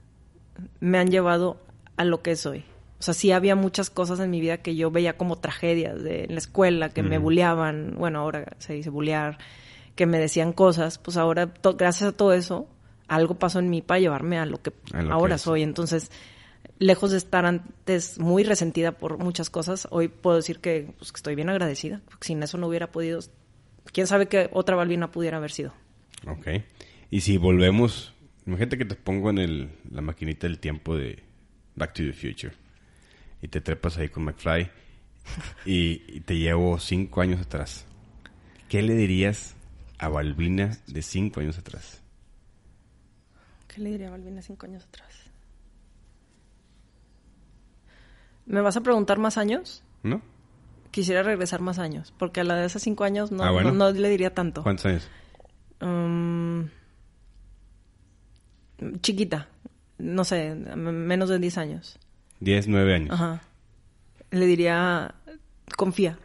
[0.79, 1.59] me han llevado
[1.97, 2.63] a lo que soy.
[3.01, 6.25] O sea, sí había muchas cosas en mi vida que yo veía como tragedias de
[6.25, 9.39] en la escuela, que me bulleaban, bueno, ahora se dice bullear,
[9.95, 12.67] que me decían cosas, pues ahora, to- gracias a todo eso,
[13.07, 15.63] algo pasó en mí para llevarme a lo que A lo que ahora soy.
[15.63, 16.11] Entonces,
[16.77, 21.17] lejos de estar antes muy resentida por muchas cosas, hoy puedo decir que, pues, que
[21.17, 23.19] estoy bien agradecida, porque sin eso no hubiera podido,
[23.91, 25.73] quién sabe qué otra Balbina pudiera haber sido.
[26.27, 26.47] Ok.
[27.09, 28.13] Y si volvemos,
[28.45, 31.23] imagínate que te pongo en el, la maquinita del tiempo de
[31.75, 32.53] Back to the Future
[33.41, 34.69] y te trepas ahí con McFly
[35.65, 37.85] y, y te llevo cinco años atrás.
[38.69, 39.55] ¿Qué le dirías
[39.97, 42.01] a Balbina de cinco años atrás?
[43.67, 45.09] ¿Qué le diría a Balbina cinco años atrás?
[48.45, 49.83] ¿Me vas a preguntar más años?
[50.03, 50.21] ¿No?
[50.91, 53.71] Quisiera regresar más años, porque a la de esos cinco años no, Ah, bueno.
[53.71, 54.63] no, no le diría tanto.
[54.63, 55.09] ¿Cuántos años?
[55.79, 56.63] Mm,
[59.01, 59.47] chiquita,
[59.99, 61.99] no sé, menos de 10 años.
[62.41, 63.11] Diez, nueve años.
[63.11, 63.41] Ajá.
[64.31, 65.15] Le diría,
[65.77, 66.19] confía.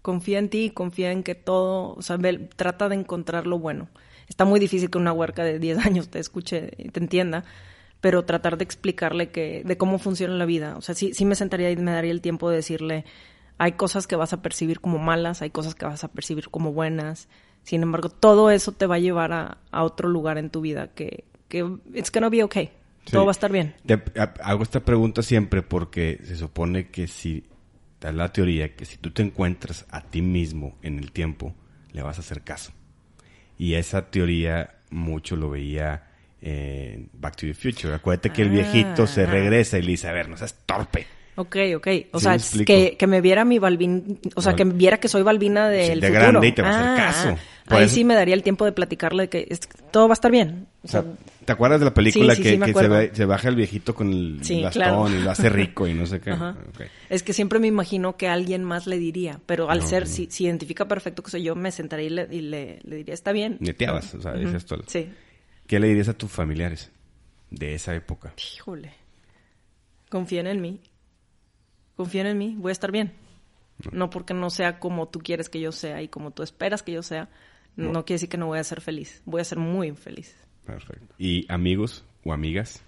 [0.00, 3.88] Confía en ti, confía en que todo, o sea, ve- trata de encontrar lo bueno.
[4.28, 7.44] Está muy difícil que una huerca de 10 años te escuche y te entienda,
[8.00, 10.76] pero tratar de explicarle que, de cómo funciona la vida.
[10.76, 13.04] O sea, sí, sí me sentaría y me daría el tiempo de decirle,
[13.58, 16.72] hay cosas que vas a percibir como malas, hay cosas que vas a percibir como
[16.72, 17.28] buenas.
[17.62, 20.88] Sin embargo, todo eso te va a llevar a, a otro lugar en tu vida
[20.88, 22.70] que, que it's gonna be okay.
[23.06, 23.12] Sí.
[23.12, 23.74] Todo va a estar bien.
[23.86, 27.44] Te- ha- hago esta pregunta siempre porque se supone que si,
[28.00, 31.54] da la teoría que si tú te encuentras a ti mismo en el tiempo,
[31.92, 32.72] le vas a hacer caso.
[33.58, 37.94] Y esa teoría mucho lo veía en Back to the Future.
[37.94, 39.26] Acuérdate que el viejito se Ah.
[39.26, 41.06] regresa y le dice, a ver, no seas torpe.
[41.36, 41.88] Ok, ok.
[42.12, 45.08] O Sí sea, que, que me viera mi Balvin, o sea, Val- que viera que
[45.08, 46.28] soy Balbina del de futuro.
[46.30, 47.28] grande y te va a hacer Ah, caso.
[47.30, 47.38] ah.
[47.66, 49.60] Por Ahí eso- sí me daría el tiempo de platicarle que es-
[49.90, 50.66] todo va a estar bien.
[50.82, 51.02] O O sea,
[51.46, 54.36] ¿te acuerdas de la película Sí, que, sí, que se, baja el viejito con el
[54.62, 55.08] bastón claro.
[55.08, 56.30] y lo hace rico y no sé qué?
[56.30, 56.56] Ajá.
[57.08, 60.08] Es que siempre me imagino que alguien más le diría, pero al No, ser, no.
[60.10, 63.14] si, si identifica perfecto que soy yo, me sentaría y le, y le, le diría,
[63.14, 63.56] está bien.
[63.60, 64.76] Neteabas, o sea, dices tú.
[64.86, 65.08] Sí.
[65.66, 66.90] ¿Qué le dirías a tus familiares?
[67.50, 68.34] de esa época.
[68.56, 68.90] Híjole.
[70.10, 70.80] Confíen en mí.
[71.96, 72.54] Confíen en mí.
[72.58, 73.12] Voy a estar bien.
[73.92, 76.92] No porque no sea como tú quieres que yo sea y como tú esperas que
[76.92, 77.28] yo sea.
[77.76, 78.04] No, No.
[78.04, 79.20] quiere decir que no voy a ser feliz.
[79.24, 80.34] Voy a ser muy infeliz.
[80.64, 81.14] Perfecto.
[81.18, 82.82] ¿Y amigos o amigas?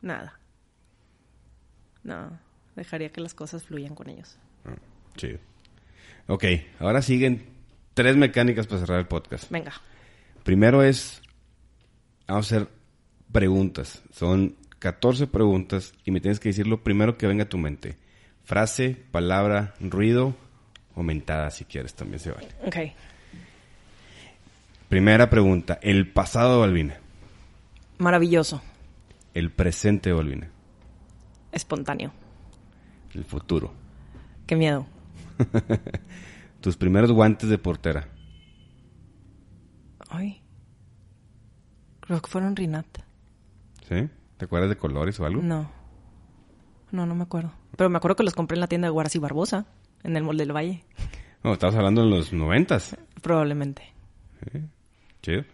[0.00, 0.38] Nada.
[2.02, 2.38] No.
[2.74, 4.38] Dejaría que las cosas fluyan con ellos.
[4.64, 4.76] Ah,
[5.16, 5.38] chido.
[6.28, 6.44] Ok,
[6.80, 7.46] ahora siguen
[7.94, 9.50] tres mecánicas para cerrar el podcast.
[9.50, 9.72] Venga.
[10.42, 11.22] Primero es,
[12.26, 12.68] vamos a hacer
[13.32, 14.02] preguntas.
[14.12, 17.96] Son 14 preguntas y me tienes que decir lo primero que venga a tu mente.
[18.44, 20.34] Frase, palabra, ruido
[20.94, 22.48] o mentada si quieres, también se vale.
[22.66, 22.76] Ok.
[24.88, 26.96] Primera pregunta, el pasado de Balbina,
[27.98, 28.62] Maravilloso.
[29.34, 30.48] el presente de Balbina,
[31.50, 32.12] Espontáneo.
[33.14, 33.72] el futuro.
[34.46, 34.86] Qué miedo.
[36.60, 38.08] Tus primeros guantes de portera,
[40.08, 40.40] Ay.
[42.00, 42.86] Creo que fueron Rinat.
[43.88, 44.08] ¿sí?
[44.36, 45.42] ¿Te acuerdas de colores o algo?
[45.42, 45.70] No.
[46.92, 47.52] No, no me acuerdo.
[47.76, 49.66] Pero me acuerdo que los compré en la tienda de Guaras y Barbosa,
[50.02, 50.84] en el Mall del Valle.
[51.42, 52.96] No, estabas hablando en los noventas.
[53.22, 53.82] Probablemente.
[55.22, 55.44] Chido.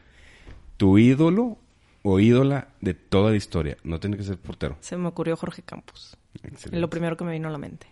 [0.76, 1.59] Tu ídolo
[2.03, 3.76] o ídola de toda la historia.
[3.85, 4.76] No tiene que ser portero.
[4.80, 6.16] Se me ocurrió Jorge Campos.
[6.43, 6.80] Excelente.
[6.80, 7.87] Lo primero que me vino a la mente.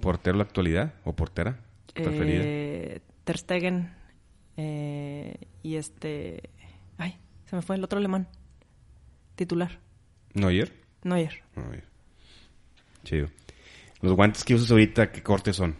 [0.00, 1.60] ¿Portero de la actualidad o portera
[1.94, 2.42] preferida?
[2.44, 3.94] Eh, Ter Stegen.
[4.56, 6.50] eh, y este...
[6.98, 8.28] Ay, se me fue el otro alemán.
[9.36, 9.78] Titular.
[10.34, 10.72] ¿Neuer?
[11.04, 11.42] Neuer.
[11.56, 11.84] Neuer.
[13.04, 13.28] Chido.
[14.00, 15.76] Los guantes que usas ahorita, ¿qué cortes son?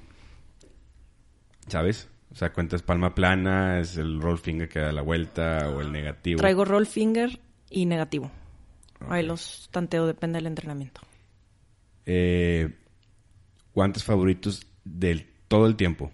[1.68, 2.09] ¿Sabes?
[2.30, 5.92] O sea, cuentas palma plana, es el roll finger que da la vuelta o el
[5.92, 6.38] negativo.
[6.38, 7.38] Traigo roll finger
[7.70, 8.30] y negativo.
[9.09, 9.28] Ahí Ok.
[9.28, 11.00] los tanteo, depende del entrenamiento.
[12.07, 12.70] Eh,
[13.74, 16.11] guantes favoritos del todo el tiempo.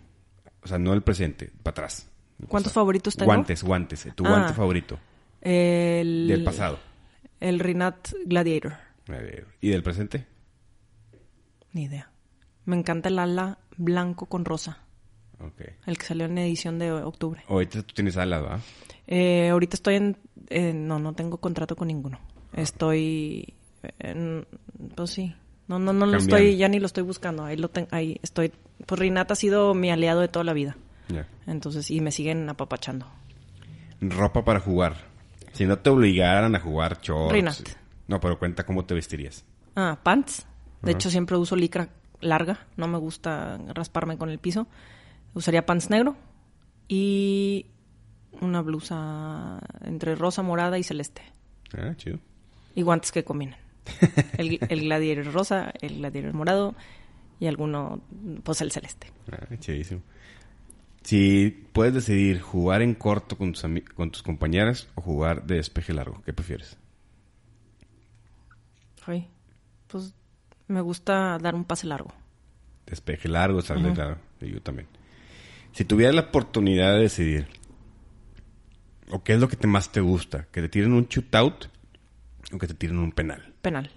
[0.62, 2.09] O sea, no el presente, para atrás.
[2.49, 3.26] ¿Cuántos favoritos tengo?
[3.26, 4.07] Guantes, guantes.
[4.07, 4.28] eh, Tu Ah.
[4.30, 4.99] guante favorito
[5.41, 6.78] El, del pasado.
[7.41, 8.74] El Rinat Gladiator.
[9.61, 10.26] ¿Y del presente?
[11.72, 12.11] Ni idea.
[12.64, 14.78] Me encanta el ala blanco con rosa.
[15.41, 15.62] Ok.
[15.86, 17.43] El que salió en edición de octubre.
[17.49, 18.61] Ahorita tú tienes alas, ¿va?
[19.07, 20.16] Eh, ahorita estoy en...
[20.49, 22.20] eh, no, no tengo contrato con ninguno.
[22.53, 23.55] Estoy...
[24.01, 24.47] en-
[24.95, 25.34] pues sí.
[25.68, 26.57] No, no, no lo estoy...
[26.57, 27.45] Ya ni lo estoy buscando.
[27.45, 27.89] Ahí lo tengo...
[27.93, 28.53] Ahí estoy...
[28.84, 30.76] Pues Rinat ha sido mi aliado de toda la vida.
[31.09, 31.26] Ya.
[31.47, 33.07] Entonces, y me siguen apapachando.
[34.01, 35.07] Ropa para jugar.
[35.59, 37.32] Si no te obligaran a jugar shorts.
[37.32, 37.56] Rinat.
[38.06, 39.44] No, pero cuenta cómo te vestirías.
[39.74, 40.46] Ah, pants.
[40.82, 41.88] De hecho, siempre uso licra
[42.20, 42.68] larga.
[42.76, 44.68] No me gusta rasparme con el piso.
[45.34, 46.14] Usaría pants negro
[46.86, 47.66] y
[48.40, 51.22] una blusa entre rosa, morada y celeste.
[51.76, 52.20] Ah, chido.
[52.76, 53.56] Y guantes que combinen.
[54.38, 56.76] El, el gladiator rosa, el gladiator morado
[57.40, 58.00] y alguno,
[58.44, 59.09] pues el celeste.
[59.32, 60.02] Ah, chidísimo.
[61.09, 65.94] Si puedes decidir jugar en corto con tus, con tus compañeras o jugar de despeje
[65.94, 66.76] largo, ¿qué prefieres?
[69.06, 69.26] Ay,
[69.86, 70.12] pues
[70.66, 72.12] me gusta dar un pase largo.
[72.84, 74.18] Despeje largo, sale largo.
[74.42, 74.86] Y yo también.
[75.72, 77.46] Si tuvieras la oportunidad de decidir,
[79.09, 80.46] ¿o qué es lo que te más te gusta?
[80.52, 81.70] ¿Que te tiren un shootout
[82.52, 83.54] o que te tiren un penal?
[83.62, 83.90] Penal.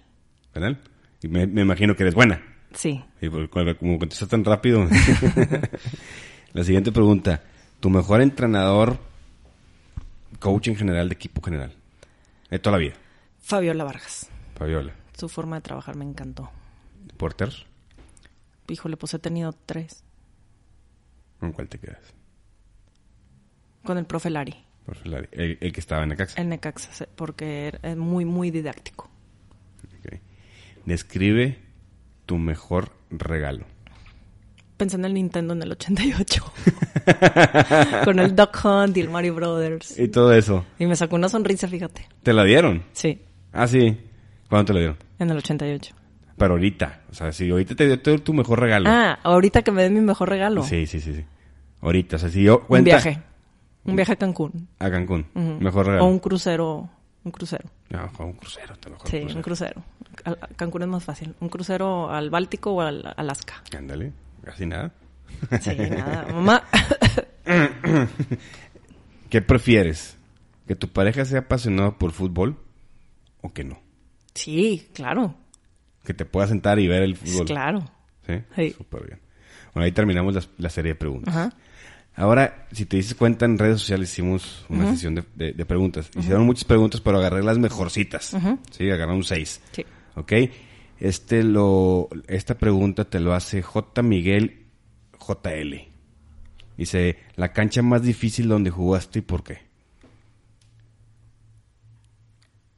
[0.54, 0.80] ¿Penal?
[1.22, 2.42] Y me, me imagino que eres buena.
[2.72, 3.04] Sí.
[3.20, 4.88] Y como como contestas tan rápido.
[6.52, 7.42] la siguiente pregunta.
[7.80, 8.98] ¿Tu mejor entrenador,
[10.38, 11.74] coach en general, de equipo general?
[12.50, 12.94] De toda la vida.
[13.40, 14.28] Fabiola Vargas.
[14.56, 14.92] Fabiola.
[15.18, 16.50] Su forma de trabajar me encantó.
[17.16, 17.52] ¿Porter?
[18.68, 20.04] Híjole, pues he tenido tres.
[21.40, 22.00] ¿Con cuál te quedas?
[23.84, 24.54] Con el profe Lari.
[25.04, 26.40] El, el- el que estaba en Necaxa.
[26.40, 29.08] En Necaxa, porque era- es muy, muy didáctico.
[30.84, 31.58] Describe
[32.26, 33.66] tu mejor regalo.
[34.76, 36.52] Pensé en el Nintendo en el 88.
[38.04, 39.98] Con el Duck Hunt y el Mario Brothers.
[39.98, 40.64] Y todo eso.
[40.78, 42.08] Y me sacó una sonrisa, fíjate.
[42.22, 42.82] ¿Te la dieron?
[42.92, 43.20] Sí,
[43.52, 43.96] Ah, sí.
[44.48, 44.96] ¿Cuándo te la dieron?
[45.18, 45.94] en el 88.
[46.36, 47.02] Pero ahorita.
[47.10, 48.88] O sea, si ahorita te dio todo tu mejor regalo.
[48.90, 50.62] Ah, ahorita que me den mi mejor regalo.
[50.64, 51.24] Sí, sí, sí, sí.
[51.80, 52.16] Ahorita.
[52.16, 53.22] O sea, si yo un cuenta viaje.
[53.84, 54.68] Un viaje a Cancún.
[54.78, 55.26] a Cancún.
[55.60, 56.04] Mejor regalo.
[56.04, 56.88] O un crucero.
[57.24, 57.68] Un crucero.
[57.90, 59.08] No, un crucero, te lo juro.
[59.10, 59.82] Sí, un crucero.
[60.56, 61.34] Cancún es más fácil.
[61.40, 63.62] Un crucero al Báltico o al Alaska.
[63.76, 64.12] Ándale,
[64.44, 64.92] casi nada.
[65.60, 66.26] Sí, nada.
[66.32, 66.62] Mamá.
[69.30, 70.16] ¿Qué prefieres?
[70.66, 72.56] ¿Que tu pareja sea apasionada por fútbol
[73.40, 73.80] o que no?
[74.34, 75.34] Sí, claro.
[76.04, 77.46] Que te pueda sentar y ver el fútbol.
[77.46, 77.80] Claro.
[78.26, 78.34] ¿Sí?
[78.56, 78.70] Sí.
[78.76, 79.20] Súper bien.
[79.74, 81.34] Bueno, ahí terminamos la, la serie de preguntas.
[81.34, 81.52] Ajá.
[82.14, 86.10] Ahora, si te dices cuenta, en redes sociales hicimos una sesión de, de- de preguntas.
[86.14, 88.36] Hicieron muchas preguntas, pero agarré las mejorcitas.
[88.70, 89.62] Sí, agarré un 6.
[89.72, 89.86] Sí.
[90.16, 90.32] ¿Ok?
[91.02, 94.02] Este lo, esta pregunta te lo hace J.
[94.02, 94.66] Miguel
[95.18, 95.74] JL.
[96.76, 99.58] Dice, la cancha más difícil donde jugaste y por qué.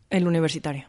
[0.08, 0.86] El universitario.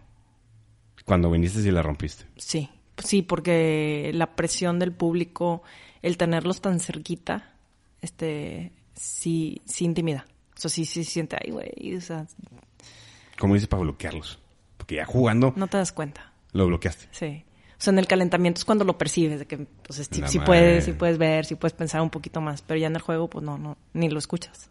[1.03, 2.23] Cuando viniste y la rompiste.
[2.37, 2.69] Sí,
[3.03, 5.61] sí, porque la presión del público,
[6.01, 7.53] el tenerlos tan cerquita,
[8.01, 10.25] este, sí, sí intimida.
[10.55, 12.25] O sea, sí, sí se siente, ay, güey, o sea,
[13.37, 14.39] ¿Cómo dices para bloquearlos?
[14.77, 16.31] Porque ya jugando no te das cuenta.
[16.55, 17.07] Lo bloqueaste.
[17.11, 17.43] Sí.
[17.77, 20.37] O sea, en el calentamiento es cuando lo percibes, de que pues, sí, La sí
[20.39, 20.45] madre.
[20.47, 23.29] puedes, sí puedes ver, sí puedes pensar un poquito más, pero ya en el juego,
[23.29, 24.69] pues no, no, ni lo escuchas.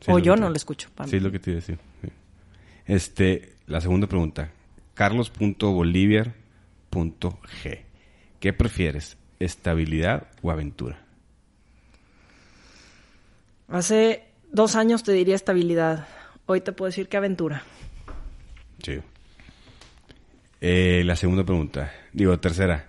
[0.00, 0.90] Sí, o es yo no lo escucho.
[0.94, 1.78] pa' Sí, es lo que te iba a decir.
[2.02, 2.08] sí.
[2.86, 4.50] Este, la segunda pregunta.
[4.94, 7.84] Carlos.bolivier.g.
[8.40, 9.16] ¿Qué prefieres?
[9.38, 10.98] ¿Estabilidad o aventura?
[13.68, 16.06] Hace dos años te diría estabilidad.
[16.46, 17.62] Hoy te puedo decir que aventura.
[18.82, 19.00] Sí.
[20.64, 21.92] Eh, la segunda pregunta.
[22.12, 22.86] Digo, tercera.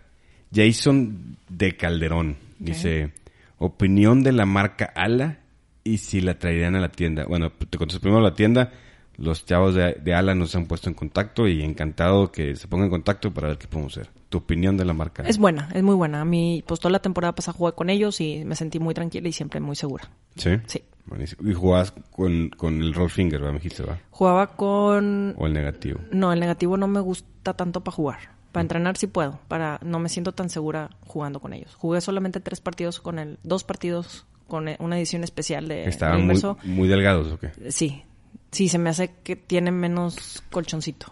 [0.53, 3.11] Jason de Calderón dice:
[3.57, 5.39] Opinión de la marca Ala
[5.83, 7.25] y si la traerían a la tienda.
[7.25, 8.71] Bueno, te contesto primero la tienda.
[9.17, 12.85] Los chavos de, de Ala nos han puesto en contacto y encantado que se pongan
[12.85, 14.11] en contacto para ver qué podemos hacer.
[14.29, 15.29] Tu opinión de la marca Ala.
[15.31, 16.21] Es buena, es muy buena.
[16.21, 19.27] A mí, pues toda la temporada pasada jugué con ellos y me sentí muy tranquila
[19.27, 20.11] y siempre muy segura.
[20.35, 20.51] ¿Sí?
[20.67, 20.83] Sí.
[21.05, 21.49] Buenísimo.
[21.49, 23.53] Y jugabas con, con el roll finger, ¿verdad?
[23.53, 23.99] Me dijiste, ¿va?
[24.09, 25.35] Jugaba con...
[25.37, 25.99] O el negativo.
[26.11, 28.19] No, el negativo no me gusta tanto para jugar.
[28.51, 29.39] Para entrenar sí puedo.
[29.47, 31.75] Para no me siento tan segura jugando con ellos.
[31.75, 33.37] Jugué solamente tres partidos con el...
[33.43, 35.85] Dos partidos con eh, una edición especial de...
[35.85, 37.51] Estaban muy, muy delgados, ¿o qué?
[37.71, 38.03] Sí.
[38.51, 41.07] Sí, se me hace que tiene menos colchoncito.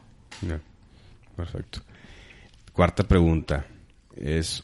[1.36, 1.82] Perfecto.
[2.72, 3.66] Cuarta pregunta.
[4.16, 4.64] Es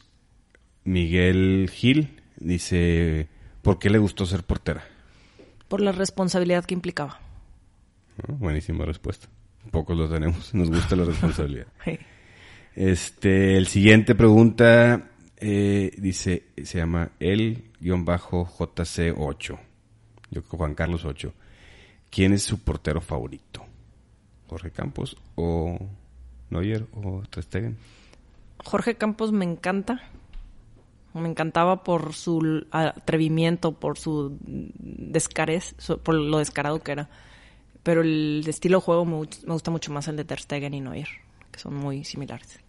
[0.84, 2.22] Miguel Gil.
[2.36, 3.28] Dice,
[3.62, 4.84] ¿por qué le gustó ser portera?
[5.68, 7.20] Por la responsabilidad que implicaba.
[8.26, 8.34] ¿No?
[8.36, 9.28] Buenísima respuesta.
[9.70, 10.52] Pocos lo tenemos.
[10.54, 11.66] Nos gusta la responsabilidad.
[11.84, 11.98] Sí.
[12.74, 19.58] Este, el siguiente pregunta eh, dice, se llama el-jc8.
[20.30, 21.32] Yo creo Juan Carlos 8.
[22.10, 23.64] ¿Quién es su portero favorito?
[24.48, 25.78] ¿Jorge Campos o
[26.50, 27.76] Neuer o Ter Stegen?
[28.64, 30.00] Jorge Campos me encanta.
[31.14, 37.08] Me encantaba por su atrevimiento, por su descarez, por lo descarado que era.
[37.82, 40.74] Pero el estilo de juego me, gu- me gusta mucho más el de Ter Stegen
[40.74, 41.08] y Neuer,
[41.50, 42.60] que son muy similares.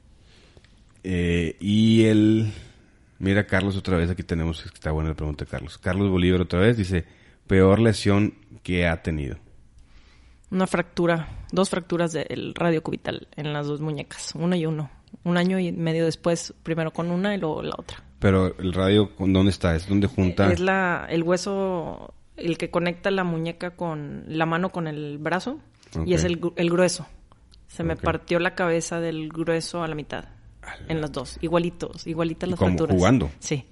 [1.03, 2.51] Eh, y el...
[3.19, 5.77] Mira, Carlos, otra vez, aquí tenemos, está buena la pregunta de Carlos.
[5.77, 7.05] Carlos Bolívar otra vez dice,
[7.47, 8.33] peor lesión
[8.63, 9.37] que ha tenido.
[10.51, 14.89] Una fractura, dos fracturas del radio cubital en las dos muñecas, uno y uno.
[15.23, 18.03] Un año y medio después, primero con una y luego la otra.
[18.19, 19.75] Pero el radio, ¿con ¿dónde está?
[19.75, 20.51] ¿Es donde junta?
[20.51, 25.59] Es la, el hueso, el que conecta la muñeca con la mano con el brazo
[26.05, 27.07] y es el, el grueso.
[27.67, 30.25] Se me partió la cabeza del grueso a la mitad.
[30.87, 32.95] En las dos, igualitos, igualitas ¿Y las fracturas.
[32.95, 33.31] ¿Jugando?
[33.39, 33.65] Sí.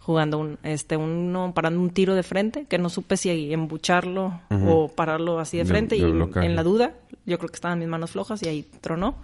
[0.00, 4.88] Jugando un, este, uno parando un tiro de frente, que no supe si embucharlo o
[4.88, 8.42] pararlo así de frente y en la duda, yo creo que estaban mis manos flojas
[8.42, 9.16] y ahí tronó.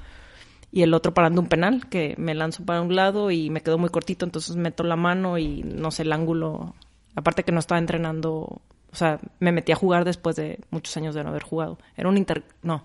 [0.72, 3.76] Y el otro parando un penal, que me lanzo para un lado y me quedó
[3.78, 6.74] muy cortito, entonces meto la mano y no sé el ángulo.
[7.14, 8.60] Aparte que no estaba entrenando, o
[8.96, 11.78] sea, me metí a jugar después de muchos años de no haber jugado.
[11.96, 12.42] Era un inter...
[12.62, 12.84] no,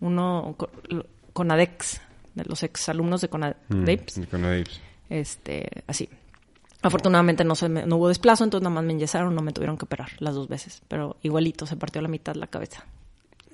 [0.00, 0.70] uno con,
[1.32, 2.00] con ADEX,
[2.34, 4.20] de los ex alumnos de Mm, Conadeps.
[4.30, 4.80] con Adepts.
[5.08, 6.08] Este, así.
[6.82, 9.76] Afortunadamente no, se me- no hubo desplazo, entonces nada más me enyesaron, no me tuvieron
[9.76, 10.82] que operar las dos veces.
[10.88, 12.86] Pero igualito, se partió a la mitad la cabeza.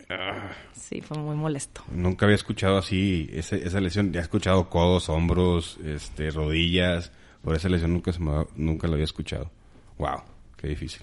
[0.08, 1.82] Ah, Sí, fue muy molesto.
[1.90, 4.12] nunca había escuchado así ese- esa lesión.
[4.12, 7.10] Ya he escuchado codos, hombros, este, rodillas.
[7.42, 9.50] Por esa lesión nunca, se me, nunca lo había escuchado.
[9.98, 10.22] Wow,
[10.56, 11.02] qué difícil.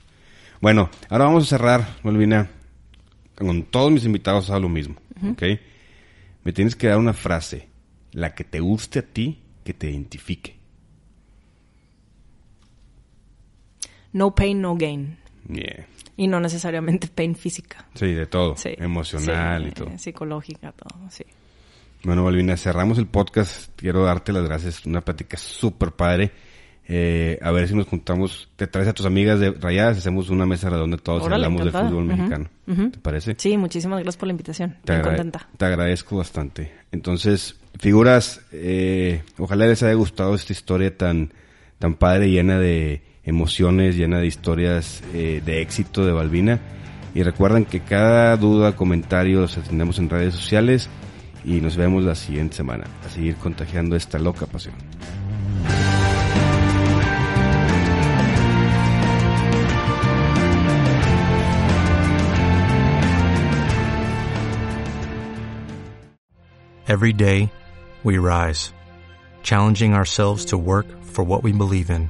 [0.62, 2.50] Bueno, ahora vamos a cerrar, Malvina.
[3.36, 4.96] Con todos mis invitados a lo mismo,
[5.32, 5.44] ¿ok?
[6.44, 7.68] Me tienes que dar una frase,
[8.12, 10.56] la que te guste a ti, que te identifique.
[14.14, 15.18] No pain, no gain.
[15.50, 15.86] Yeah.
[16.16, 17.86] Y no necesariamente pain física.
[17.96, 18.56] Sí, de todo.
[18.56, 18.70] Sí.
[18.78, 19.98] Emocional Sí, y todo.
[19.98, 21.24] Psicológica, todo, sí.
[22.04, 23.72] Bueno, Malvina, cerramos el podcast.
[23.76, 24.86] Quiero darte las gracias.
[24.86, 26.32] Una plática súper padre.
[26.86, 28.50] Eh, a ver si nos juntamos.
[28.58, 29.98] Te traes a tus amigas de Rayadas.
[30.00, 31.90] Hacemos una mesa redonda todos y hablamos de encantada.
[31.90, 32.50] fútbol Ujú, mexicano.
[32.92, 33.36] ¿Te parece?
[33.38, 34.78] Sí, muchísimas gracias por la invitación.
[34.84, 35.48] Te, Bien contenta.
[35.58, 36.74] te agradezco bastante.
[36.92, 41.32] Entonces, figuras, eh, ojalá les haya gustado esta historia tan,
[41.80, 46.60] tan padre, llena de emociones, llena de historias eh, de éxito de Balbina.
[47.16, 50.90] Y recuerden que cada duda, comentario los atendemos en redes sociales
[51.46, 54.74] y nos vemos la siguiente semana a seguir contagiando esta loca pasión.
[66.86, 67.50] Every day,
[68.04, 68.74] we rise,
[69.42, 72.10] challenging ourselves to work for what we believe in.